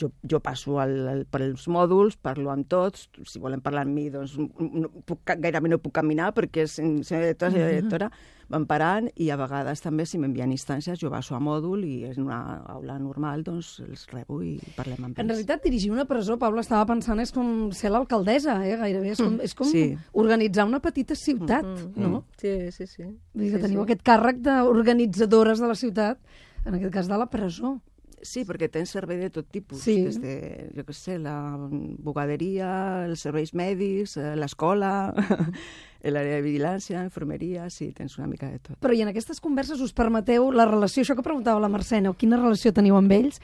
jo, 0.00 0.10
jo 0.28 0.40
passo 0.44 0.78
al, 0.82 0.96
al, 1.08 1.22
per 1.30 1.40
els 1.46 1.64
mòduls, 1.72 2.16
parlo 2.20 2.50
amb 2.52 2.66
tots, 2.68 3.06
si 3.24 3.40
volen 3.40 3.62
parlar 3.64 3.86
amb 3.86 3.94
mi, 3.96 4.08
doncs 4.12 4.34
no, 4.38 4.90
puc, 5.06 5.22
gairebé 5.40 5.70
no 5.72 5.78
puc 5.80 5.94
caminar 5.96 6.32
perquè 6.36 6.66
és 6.66 6.74
senyora 6.76 7.24
directora, 7.30 7.52
senyora 7.54 7.70
directora, 7.72 8.10
van 8.48 8.64
parant 8.64 9.08
i 9.20 9.26
a 9.28 9.36
vegades 9.36 9.80
també 9.84 10.06
si 10.08 10.16
m'envien 10.20 10.52
instàncies 10.52 10.96
jo 11.00 11.10
passo 11.12 11.34
a 11.36 11.40
mòdul 11.40 11.82
i 11.84 12.04
en 12.08 12.20
una 12.24 12.38
aula 12.72 12.98
normal 13.00 13.42
doncs 13.44 13.74
els 13.84 14.06
rebo 14.12 14.38
i 14.44 14.54
parlem 14.76 15.04
amb 15.04 15.18
En 15.18 15.24
ells. 15.26 15.34
realitat, 15.34 15.62
dirigir 15.64 15.90
una 15.92 16.06
presó, 16.08 16.38
Pablo 16.40 16.60
estava 16.64 16.86
pensant, 16.88 17.20
és 17.20 17.32
com 17.32 17.70
ser 17.76 17.90
l'alcaldessa, 17.92 18.58
eh, 18.66 18.76
gairebé. 18.80 19.12
És 19.12 19.20
com, 19.20 19.36
és 19.44 19.54
com 19.54 19.66
Sí. 19.68 19.96
organitzar 20.12 20.64
una 20.64 20.80
petita 20.80 21.14
ciutat, 21.14 21.64
no? 21.96 22.24
Sí, 22.40 22.70
sí, 22.72 22.86
sí. 22.86 23.02
Vull 23.34 23.44
dir 23.44 23.52
que 23.52 23.58
sí, 23.58 23.62
teniu 23.68 23.80
sí. 23.80 23.84
aquest 23.84 24.02
càrrec 24.02 24.40
d'organitzadores 24.40 25.60
de 25.60 25.68
la 25.68 25.74
ciutat, 25.74 26.18
en 26.64 26.74
aquest 26.74 26.92
cas 26.94 27.08
de 27.08 27.18
la 27.18 27.26
presó. 27.28 27.80
Sí, 28.22 28.44
perquè 28.48 28.68
tens 28.72 28.90
servei 28.90 29.18
de 29.20 29.30
tot 29.30 29.46
tipus, 29.50 29.82
Sí. 29.84 30.02
des 30.04 30.18
de, 30.20 30.70
jo 30.76 30.84
què 30.84 30.94
sé, 30.96 31.18
la 31.18 31.36
bugaderia, 31.70 33.04
els 33.06 33.20
serveis 33.20 33.52
mèdics, 33.54 34.16
eh, 34.16 34.34
l'escola, 34.36 35.12
l'àrea 36.04 36.36
de 36.38 36.42
vigilància, 36.42 37.02
infermeria, 37.04 37.68
sí, 37.70 37.90
tens 37.96 38.18
una 38.18 38.28
mica 38.30 38.50
de 38.50 38.58
tot. 38.58 38.78
Però 38.82 38.94
i 38.94 39.02
en 39.02 39.08
aquestes 39.12 39.40
converses 39.40 39.80
us 39.84 39.92
permeteu 39.96 40.50
la 40.54 40.66
relació, 40.68 41.02
això 41.02 41.16
que 41.18 41.26
preguntava 41.26 41.60
la 41.60 41.70
Mercè, 41.72 42.00
no? 42.02 42.14
quina 42.18 42.38
relació 42.40 42.72
teniu 42.72 42.96
amb 42.98 43.12
ells? 43.12 43.40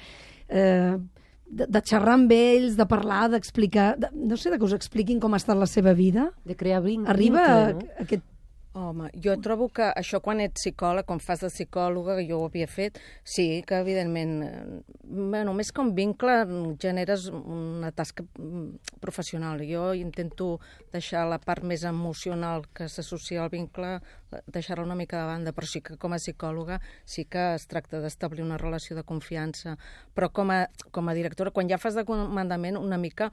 Eh, 0.49 0.97
de, 1.45 1.67
de 1.71 1.81
xerrar 1.87 2.15
amb 2.19 2.33
ells, 2.35 2.77
de 2.79 2.87
parlar, 2.91 3.29
d'explicar... 3.31 3.95
De, 4.01 4.09
no 4.15 4.37
sé, 4.41 4.51
de 4.51 4.59
que 4.59 4.65
us 4.67 4.73
expliquin 4.75 5.21
com 5.23 5.35
ha 5.35 5.41
estat 5.43 5.59
la 5.61 5.69
seva 5.71 5.93
vida? 5.95 6.31
De 6.45 6.57
crear 6.57 6.81
vinc, 6.83 7.07
Arriba 7.09 7.45
vincle, 7.45 7.75
no? 7.87 7.99
a 7.99 8.07
aquest... 8.09 8.25
Home, 8.75 9.07
jo 9.23 9.37
trobo 9.39 9.69
que 9.71 9.85
això 9.95 10.19
quan 10.19 10.41
ets 10.43 10.59
psicòleg, 10.59 11.07
quan 11.07 11.21
fas 11.23 11.45
de 11.45 11.47
psicòloga, 11.47 12.17
jo 12.27 12.41
ho 12.41 12.47
havia 12.49 12.67
fet, 12.67 12.97
sí, 13.23 13.63
que 13.63 13.77
evidentment, 13.79 14.33
eh, 14.43 14.81
bueno, 15.05 15.53
més 15.55 15.69
que 15.71 15.79
un 15.79 15.93
vincle, 15.95 16.33
generes 16.83 17.29
una 17.31 17.93
tasca 17.95 18.25
mm, 18.27 18.97
professional. 19.05 19.63
Jo 19.69 19.93
intento 19.95 20.49
deixar 20.91 21.23
la 21.31 21.39
part 21.39 21.63
més 21.63 21.85
emocional 21.87 22.67
que 22.75 22.89
s'associa 22.91 23.45
al 23.45 23.53
vincle, 23.53 23.93
eh, 24.33 24.41
deixar-la 24.51 24.89
una 24.89 24.99
mica 24.99 25.21
de 25.21 25.29
banda, 25.31 25.53
però 25.55 25.71
sí 25.71 25.79
que 25.81 25.95
com 25.95 26.11
a 26.11 26.19
psicòloga 26.19 26.81
sí 27.05 27.29
que 27.31 27.53
es 27.55 27.69
tracta 27.71 28.01
d'establir 28.03 28.43
una 28.43 28.59
relació 28.59 28.99
de 28.99 29.07
confiança. 29.07 29.77
Però 30.19 30.33
com 30.35 30.51
a, 30.51 30.65
com 30.91 31.07
a 31.07 31.15
directora, 31.15 31.55
quan 31.55 31.71
ja 31.71 31.79
fas 31.79 31.95
de 31.95 32.03
comandament, 32.11 32.75
una 32.75 32.99
mica 32.99 33.31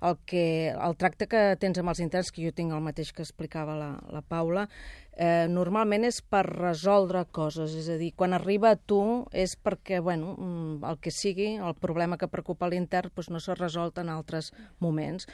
el, 0.00 0.16
que, 0.26 0.44
el 0.72 0.96
tracte 0.96 1.28
que 1.28 1.42
tens 1.60 1.78
amb 1.80 1.92
els 1.92 2.00
interns, 2.00 2.32
que 2.32 2.44
jo 2.44 2.52
tinc 2.56 2.72
el 2.72 2.82
mateix 2.84 3.12
que 3.12 3.24
explicava 3.24 3.76
la, 3.76 3.90
la 4.12 4.22
Paula, 4.24 4.66
eh, 5.12 5.46
normalment 5.52 6.06
és 6.08 6.20
per 6.22 6.42
resoldre 6.46 7.26
coses, 7.36 7.74
és 7.76 7.90
a 7.92 7.98
dir, 8.00 8.12
quan 8.16 8.32
arriba 8.36 8.72
a 8.72 8.78
tu 8.78 9.00
és 9.36 9.56
perquè, 9.60 10.00
bueno, 10.04 10.34
mm, 10.36 10.84
el 10.90 11.00
que 11.04 11.12
sigui, 11.12 11.52
el 11.58 11.76
problema 11.76 12.16
que 12.16 12.30
preocupa 12.32 12.70
l'intern 12.70 13.12
doncs 13.14 13.28
no 13.30 13.40
s'ha 13.40 13.58
resolt 13.58 14.00
en 14.00 14.08
altres 14.08 14.52
moments. 14.80 15.28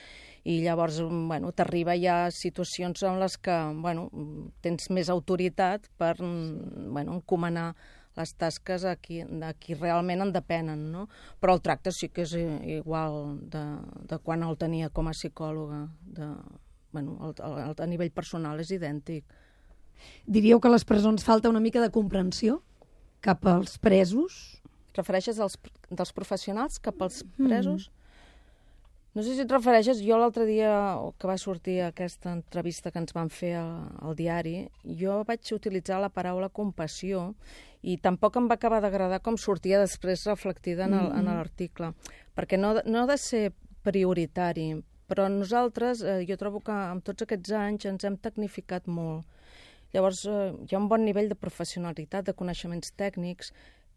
I 0.45 0.61
llavors, 0.63 1.01
mm, 1.01 1.29
bueno, 1.29 1.53
t'arriba 1.53 1.95
ja 1.99 2.31
situacions 2.31 3.03
en 3.03 3.21
les 3.21 3.39
que, 3.39 3.57
bueno, 3.83 4.09
mm, 4.13 4.49
tens 4.63 4.91
més 4.91 5.11
autoritat 5.11 5.87
per, 5.97 6.17
bueno, 6.19 7.15
encomanar 7.15 7.75
les 8.17 8.33
tasques 8.41 8.85
a 8.89 8.95
qui, 8.97 9.21
a 9.23 9.53
qui 9.61 9.77
realment 9.77 10.25
en 10.25 10.33
depenen, 10.35 10.87
no? 10.93 11.07
Però 11.41 11.57
el 11.57 11.63
tracte 11.65 11.93
sí 11.93 12.09
que 12.09 12.25
és 12.25 12.33
igual 12.37 13.37
de, 13.53 13.65
de 14.09 14.19
quan 14.25 14.45
el 14.47 14.57
tenia 14.61 14.89
com 14.89 15.11
a 15.11 15.15
psicòloga. 15.17 15.83
De, 16.17 16.31
bueno, 16.93 17.19
el, 17.29 17.35
el, 17.45 17.75
a 17.77 17.89
nivell 17.91 18.13
personal 18.15 18.61
és 18.63 18.73
idèntic. 18.73 19.27
Diríeu 20.27 20.61
que 20.61 20.69
a 20.69 20.75
les 20.75 20.85
presons 20.89 21.25
falta 21.25 21.53
una 21.53 21.61
mica 21.61 21.83
de 21.85 21.93
comprensió 21.93 22.61
cap 23.25 23.45
als 23.49 23.77
presos? 23.83 24.61
Refereixes 24.97 25.41
als, 25.43 25.59
dels 25.91 26.13
professionals 26.17 26.81
cap 26.81 27.03
als 27.05 27.23
presos? 27.37 27.91
No 29.17 29.23
sé 29.25 29.33
si 29.33 29.41
et 29.47 29.53
refereixes, 29.53 30.03
jo 30.05 30.19
l'altre 30.21 30.45
dia 30.45 30.71
que 31.17 31.29
va 31.29 31.39
sortir 31.41 31.79
aquesta 31.81 32.35
entrevista 32.37 32.91
que 32.93 33.01
ens 33.01 33.15
van 33.17 33.31
fer 33.33 33.55
al, 33.57 33.71
al 34.05 34.17
diari, 34.19 34.67
jo 35.01 35.23
vaig 35.25 35.53
utilitzar 35.57 36.03
la 36.03 36.11
paraula 36.13 36.51
compassió 36.53 37.31
i 37.81 37.97
tampoc 37.97 38.37
em 38.37 38.51
va 38.51 38.59
acabar 38.61 38.83
d'agradar 38.85 39.23
com 39.25 39.39
sortia 39.41 39.81
després 39.81 40.27
reflectida 40.29 40.85
en 40.85 40.99
en 41.01 41.31
l'article. 41.31 41.95
Perquè 42.37 42.61
no, 42.61 42.75
no 42.85 43.07
ha 43.07 43.09
de 43.09 43.17
ser 43.17 43.43
prioritari. 43.89 44.67
Però 45.09 45.31
nosaltres, 45.33 46.03
eh, 46.03 46.19
jo 46.29 46.37
trobo 46.37 46.61
que 46.61 46.77
amb 46.77 47.05
tots 47.07 47.25
aquests 47.25 47.57
anys 47.57 47.89
ens 47.89 48.05
hem 48.05 48.21
tecnificat 48.21 48.85
molt. 48.85 49.25
Llavors, 49.95 50.27
eh, 50.27 50.53
hi 50.67 50.75
ha 50.75 50.83
un 50.83 50.89
bon 50.93 51.07
nivell 51.09 51.31
de 51.33 51.39
professionalitat, 51.39 52.27
de 52.27 52.35
coneixements 52.35 52.93
tècnics, 53.01 53.53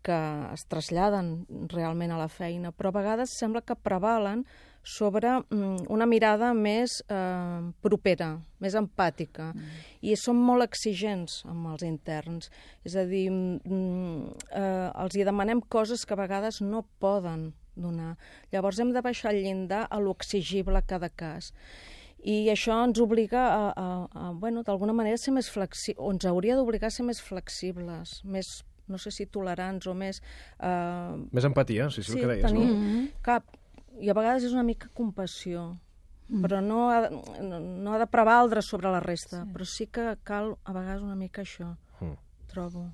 que 0.06 0.18
es 0.54 0.66
traslladen 0.72 1.46
realment 1.72 2.14
a 2.14 2.20
la 2.22 2.30
feina, 2.32 2.72
però 2.72 2.94
a 2.94 3.00
vegades 3.00 3.36
sembla 3.38 3.62
que 3.62 3.76
prevalen 3.76 4.46
sobre 4.84 5.30
mm, 5.42 5.90
una 5.92 6.08
mirada 6.08 6.54
més 6.56 7.00
eh, 7.12 7.62
propera, 7.84 8.32
més 8.64 8.76
empàtica. 8.80 9.52
Mm. 9.54 9.78
I 10.08 10.16
som 10.18 10.40
molt 10.40 10.66
exigents 10.66 11.44
amb 11.50 11.70
els 11.74 11.84
interns. 11.88 12.50
És 12.88 12.96
a 12.96 13.06
dir, 13.10 13.28
mm, 13.30 14.34
eh, 14.50 14.90
els 15.04 15.16
hi 15.20 15.28
demanem 15.28 15.62
coses 15.62 16.06
que 16.06 16.16
a 16.16 16.22
vegades 16.24 16.62
no 16.62 16.86
poden 17.00 17.52
donar. 17.76 18.16
Llavors 18.52 18.80
hem 18.80 18.94
de 18.96 19.04
baixar 19.04 19.34
el 19.34 19.44
llindar 19.44 19.86
a 19.90 20.00
lo 20.00 20.16
exigible 20.16 20.78
a 20.80 20.86
cada 20.86 21.10
cas. 21.10 21.54
I 22.20 22.50
això 22.52 22.76
ens 22.84 23.00
obliga 23.00 23.46
a, 23.48 23.68
a, 23.72 23.86
a 24.12 24.32
bueno, 24.36 24.64
d'alguna 24.68 24.96
manera, 24.96 25.18
ser 25.18 25.32
més 25.32 25.48
flexibles, 25.52 26.02
o 26.04 26.12
ens 26.12 26.26
hauria 26.28 26.58
d'obligar 26.58 26.90
a 26.90 26.96
ser 26.96 27.06
més 27.08 27.22
flexibles, 27.24 28.20
més 28.28 28.60
no 28.90 29.00
sé 29.02 29.14
si 29.16 29.28
tolerants 29.30 29.88
o 29.88 29.96
més... 29.98 30.22
Eh... 30.60 31.16
Més 31.36 31.48
empatia, 31.48 31.90
sí, 31.94 32.04
sí, 32.04 32.12
sí 32.12 32.18
el 32.18 32.24
que 32.24 32.32
deies, 32.34 32.48
tenir 32.50 32.68
no? 32.70 33.06
cap... 33.26 33.48
I 34.00 34.12
a 34.12 34.16
vegades 34.16 34.46
és 34.48 34.54
una 34.56 34.64
mica 34.64 34.88
compassió, 34.96 35.74
mm. 36.30 36.44
però 36.46 36.62
no 36.64 36.86
ha, 36.94 37.02
no, 37.12 37.60
no 37.60 37.96
ha 37.96 38.00
de 38.00 38.08
prevaldre 38.08 38.64
sobre 38.64 38.92
la 38.94 39.02
resta, 39.04 39.44
sí. 39.44 39.52
però 39.56 39.68
sí 39.68 39.90
que 39.92 40.14
cal 40.24 40.54
a 40.64 40.76
vegades 40.76 41.04
una 41.04 41.18
mica 41.20 41.44
això, 41.44 41.74
mm. 42.00 42.16
trobo. 42.54 42.86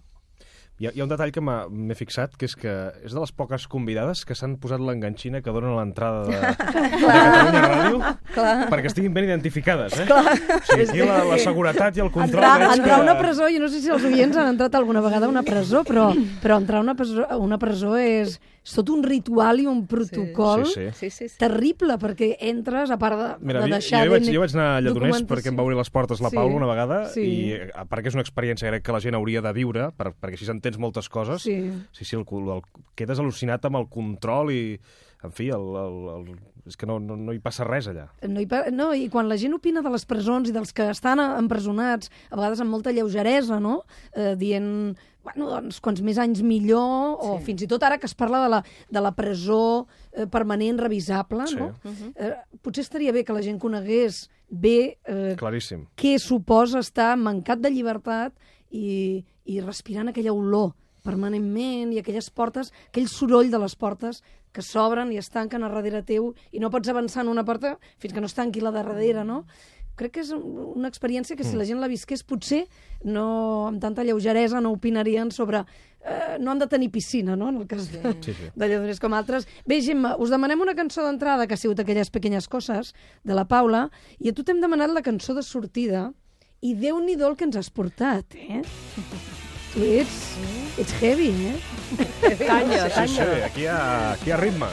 Hi 0.77 0.87
ha, 0.87 0.91
hi 0.91 0.99
ha 0.99 1.05
un 1.05 1.11
detall 1.11 1.31
que 1.31 1.39
m'he 1.39 1.95
fixat, 1.95 2.33
que 2.35 2.49
és 2.49 2.55
que 2.59 2.71
és 3.07 3.13
de 3.15 3.19
les 3.21 3.31
poques 3.31 3.63
convidades 3.71 4.25
que 4.27 4.35
s'han 4.35 4.57
posat 4.59 4.81
l'enganxina 4.83 5.39
que 5.41 5.53
donen 5.55 5.71
a 5.71 5.77
l'entrada 5.77 6.25
de, 6.27 6.35
de 6.35 6.97
Catalunya 7.05 7.61
Ràdio 7.63 8.01
Clar. 8.35 8.55
perquè 8.73 8.91
estiguin 8.91 9.13
ben 9.15 9.23
identificades, 9.29 9.95
eh? 10.03 10.07
Clar. 10.09 10.33
O 10.35 10.59
sigui, 10.67 10.83
aquí 10.89 10.99
la, 11.07 11.21
la 11.31 11.37
seguretat 11.39 11.95
i 11.95 12.03
el 12.03 12.11
control... 12.11 12.43
Entrar, 12.43 12.73
entrar 12.75 12.97
a 12.97 12.99
que... 12.99 13.05
una 13.07 13.15
presó, 13.21 13.47
jo 13.47 13.61
no 13.63 13.69
sé 13.71 13.79
si 13.85 13.93
els 13.95 14.03
oients 14.09 14.35
han 14.35 14.51
entrat 14.51 14.75
alguna 14.75 14.99
vegada 15.05 15.29
a 15.29 15.31
una 15.31 15.45
presó, 15.47 15.85
però, 15.87 16.09
però 16.43 16.59
entrar 16.59 16.81
a 16.83 16.87
una 16.89 16.97
presó, 16.99 17.23
a 17.23 17.39
una 17.39 17.55
presó 17.61 17.95
és, 17.95 18.35
és 18.65 18.75
tot 18.75 18.91
un 18.91 18.99
ritual 19.07 19.61
i 19.63 19.69
un 19.71 19.85
protocol 19.87 20.65
Sí, 20.67 20.89
sí. 20.97 21.07
Sí, 21.13 21.29
terrible, 21.39 21.95
perquè 22.01 22.33
entres, 22.49 22.91
a 22.91 22.99
part 22.99 23.15
de, 23.21 23.29
Mira, 23.47 23.63
de 23.63 23.69
jo, 23.71 23.75
deixar... 23.77 24.03
jo, 24.09 24.11
vaig, 24.17 24.27
ben- 24.27 24.35
jo 24.35 24.43
vaig 24.43 24.57
anar 24.59 24.67
a 24.75 24.83
Lledoners 24.83 25.23
perquè 25.31 25.53
em 25.53 25.59
va 25.59 25.63
obrir 25.69 25.79
les 25.79 25.93
portes 25.93 26.19
la 26.19 26.33
Sí. 26.33 26.39
Paula 26.41 26.59
una 26.59 26.67
vegada 26.67 26.99
Sí. 27.15 27.23
i 27.23 27.55
a 27.71 27.85
part 27.87 28.03
que 28.03 28.11
és 28.11 28.19
una 28.19 28.25
experiència 28.27 28.67
crec 28.73 28.83
que 28.89 28.91
la 28.97 28.99
gent 28.99 29.15
hauria 29.15 29.39
de 29.45 29.55
viure 29.55 29.87
per, 29.95 30.11
perquè 30.19 30.35
així 30.35 30.49
entens 30.65 30.81
moltes 30.81 31.09
coses 31.09 31.45
Sí. 31.45 31.71
sí, 31.93 32.05
sí 32.05 32.15
el, 32.17 32.25
el, 32.25 32.61
quedes 32.97 33.21
al·lucinat 33.21 33.65
amb 33.69 33.77
el 33.83 33.87
control 33.93 34.51
i 34.51 34.79
en 35.25 35.31
fi, 35.33 35.47
el, 35.49 35.63
el, 35.79 35.95
el, 36.13 36.25
és 36.69 36.75
que 36.77 36.85
no, 36.85 36.99
no, 37.01 37.15
no 37.17 37.33
hi 37.33 37.39
passa 37.41 37.63
res 37.65 37.87
allà 37.89 38.07
No, 38.27 38.41
i, 38.41 38.45
pa- 38.49 38.67
no, 38.73 38.91
I 38.93 39.07
quan 39.13 39.29
la 39.29 39.37
gent 39.41 39.53
opina 39.57 39.81
de 39.85 39.89
les 39.93 40.05
presons 40.05 40.49
i 40.49 40.53
dels 40.53 40.73
que 40.75 40.85
estan 40.91 41.21
empresonats, 41.23 42.11
a 42.29 42.35
vegades 42.37 42.61
amb 42.61 42.69
molta 42.73 42.91
lleugeresa, 42.93 43.57
no? 43.61 43.79
Eh, 44.13 44.35
dient, 44.37 44.95
bueno, 45.25 45.47
doncs, 45.49 45.79
quants 45.81 46.01
més 46.05 46.19
anys 46.21 46.43
millor, 46.45 47.17
o 47.25 47.39
fins 47.45 47.63
i 47.65 47.69
tot 47.71 47.81
ara 47.87 47.97
que 47.97 48.05
es 48.09 48.13
parla 48.17 48.43
de 48.43 48.49
la, 48.53 48.61
de 48.93 49.01
la 49.01 49.13
presó 49.17 49.87
eh, 50.13 50.27
permanent 50.29 50.77
revisable, 50.83 51.47
Sí. 51.49 51.57
no? 51.57 51.71
eh, 52.15 52.33
potser 52.61 52.85
estaria 52.85 53.13
bé 53.15 53.23
que 53.25 53.33
la 53.33 53.41
gent 53.45 53.57
conegués 53.61 54.27
bé 54.49 54.99
eh, 55.09 55.33
claríssim 55.41 55.87
què 55.97 56.19
suposa 56.21 56.83
estar 56.85 57.15
mancat 57.17 57.61
de 57.65 57.71
llibertat 57.73 58.33
i, 58.69 59.23
i 59.45 59.59
respirant 59.61 60.09
aquella 60.09 60.33
olor 60.33 60.73
permanentment 61.05 61.91
i 61.93 61.99
aquelles 62.01 62.29
portes, 62.33 62.71
aquell 62.89 63.07
soroll 63.07 63.51
de 63.53 63.59
les 63.61 63.75
portes 63.77 64.23
que 64.55 64.63
s'obren 64.65 65.11
i 65.13 65.17
es 65.21 65.29
tanquen 65.29 65.63
a 65.63 65.69
darrere 65.69 66.01
teu 66.03 66.31
i 66.51 66.59
no 66.63 66.71
pots 66.73 66.89
avançar 66.89 67.21
en 67.25 67.29
una 67.29 67.43
porta 67.45 67.75
fins 68.01 68.13
que 68.15 68.21
no 68.23 68.25
es 68.29 68.33
tanqui 68.33 68.61
la 68.63 68.71
de 68.71 68.81
darrere, 68.83 69.23
no? 69.23 69.43
Crec 69.95 70.11
que 70.17 70.19
és 70.25 70.31
un- 70.35 70.73
una 70.75 70.89
experiència 70.89 71.37
que 71.37 71.43
si 71.47 71.55
la 71.55 71.63
gent 71.63 71.79
la 71.79 71.87
visqués 71.87 72.23
potser 72.27 72.65
no 73.03 73.67
amb 73.67 73.79
tanta 73.79 74.03
lleugeresa 74.03 74.59
no 74.61 74.71
opinarien 74.75 75.31
sobre... 75.31 75.61
Eh, 76.05 76.37
no 76.39 76.51
han 76.51 76.59
de 76.59 76.67
tenir 76.67 76.91
piscina, 76.91 77.35
no?, 77.35 77.47
en 77.49 77.57
el 77.57 77.65
cas 77.67 77.87
de, 77.91 78.01
Sí, 78.21 78.33
sí. 78.33 78.49
de 78.55 78.67
Lledoners 78.67 78.99
com 78.99 79.13
altres. 79.13 79.47
Bé, 79.65 79.79
Gemma, 79.81 80.15
us 80.21 80.29
demanem 80.29 80.59
una 80.61 80.75
cançó 80.75 81.01
d'entrada 81.05 81.47
que 81.47 81.55
ha 81.55 81.57
sigut 81.57 81.79
aquelles 81.79 82.11
pequeñes 82.11 82.47
coses 82.47 82.93
de 83.23 83.33
la 83.33 83.45
Paula 83.47 83.89
i 84.19 84.29
a 84.29 84.33
tu 84.33 84.43
t'hem 84.43 84.59
demanat 84.61 84.91
la 84.93 85.01
cançó 85.01 85.33
de 85.33 85.41
sortida 85.43 86.11
i 86.61 86.75
déu-n'hi-do 86.75 87.25
el 87.27 87.35
que 87.37 87.45
ens 87.45 87.55
has 87.57 87.69
portat, 87.71 88.35
eh? 88.35 88.61
Ets, 89.75 90.37
ets 90.79 90.93
heavy, 91.01 91.29
eh? 91.51 91.59
Canya, 92.47 92.87
sí, 92.87 93.07
sí, 93.11 93.17
canya. 93.19 93.45
aquí 93.45 93.61
hi 93.61 93.65
ha, 93.67 94.11
aquí 94.13 94.29
hi 94.29 94.31
ha 94.31 94.37
ritme 94.39 94.69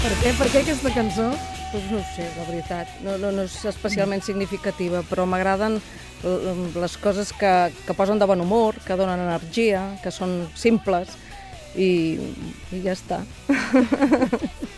Per 0.00 0.12
què, 0.22 0.32
per 0.38 0.48
què 0.48 0.62
aquesta 0.62 0.92
cançó? 0.94 1.26
Pues 1.72 1.84
no 1.90 1.98
ho 1.98 2.04
sé, 2.14 2.30
la 2.38 2.46
veritat. 2.48 2.94
No, 3.04 3.18
no, 3.20 3.32
no 3.34 3.44
és 3.44 3.58
especialment 3.68 4.22
significativa, 4.24 5.02
però 5.10 5.26
m'agraden 5.28 5.76
les 6.22 6.96
coses 7.02 7.34
que, 7.36 7.52
que 7.84 7.96
posen 7.98 8.22
de 8.22 8.30
bon 8.30 8.40
humor, 8.40 8.78
que 8.86 8.96
donen 8.96 9.20
energia, 9.26 9.82
que 10.00 10.14
són 10.14 10.46
simples, 10.56 11.12
i, 11.74 11.90
i 12.72 12.80
ja 12.86 12.96
està. 12.96 13.20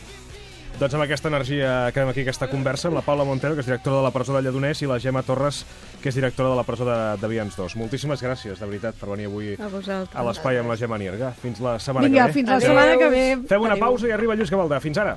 Doncs 0.79 0.95
amb 0.95 1.03
aquesta 1.03 1.27
energia 1.27 1.71
acabem 1.89 2.13
aquí 2.13 2.23
aquesta 2.23 2.47
conversa 2.47 2.87
amb 2.87 2.95
la 2.95 3.03
Paula 3.03 3.25
Montero, 3.27 3.57
que 3.57 3.65
és 3.65 3.67
directora 3.67 3.97
de 3.99 4.03
la 4.05 4.13
presó 4.15 4.37
de 4.37 4.45
Lledoners, 4.47 4.79
i 4.85 4.87
la 4.87 5.01
Gemma 5.03 5.25
Torres, 5.27 5.65
que 5.99 6.13
és 6.13 6.15
directora 6.15 6.53
de 6.53 6.59
la 6.61 6.63
presó 6.63 6.87
de, 6.87 6.99
de 7.19 7.31
Vians 7.33 7.57
2. 7.59 7.75
Moltíssimes 7.81 8.23
gràcies, 8.23 8.61
de 8.63 8.69
veritat, 8.71 8.95
per 9.01 9.09
venir 9.11 9.27
avui 9.27 9.57
A 9.59 9.67
vosaltres. 9.73 10.15
a 10.15 10.23
l'espai 10.29 10.61
amb 10.63 10.71
la 10.71 10.77
Gemma 10.79 11.01
Nierga. 11.03 11.33
Fins 11.43 11.59
la 11.65 11.81
setmana 11.83 12.07
Vinga, 12.07 12.29
que 12.29 12.31
ve. 12.31 12.37
fins 12.39 12.53
la 12.53 12.61
Adéu. 12.61 12.69
setmana 12.71 12.95
que 13.03 13.09
ve. 13.11 13.25
Fem 13.51 13.61
una 13.67 13.75
Adéu. 13.75 13.85
pausa 13.89 14.07
i 14.07 14.15
arriba 14.15 14.37
Lluís 14.39 14.55
Gavaldà. 14.55 14.79
Fins 14.87 15.03
ara. 15.03 15.17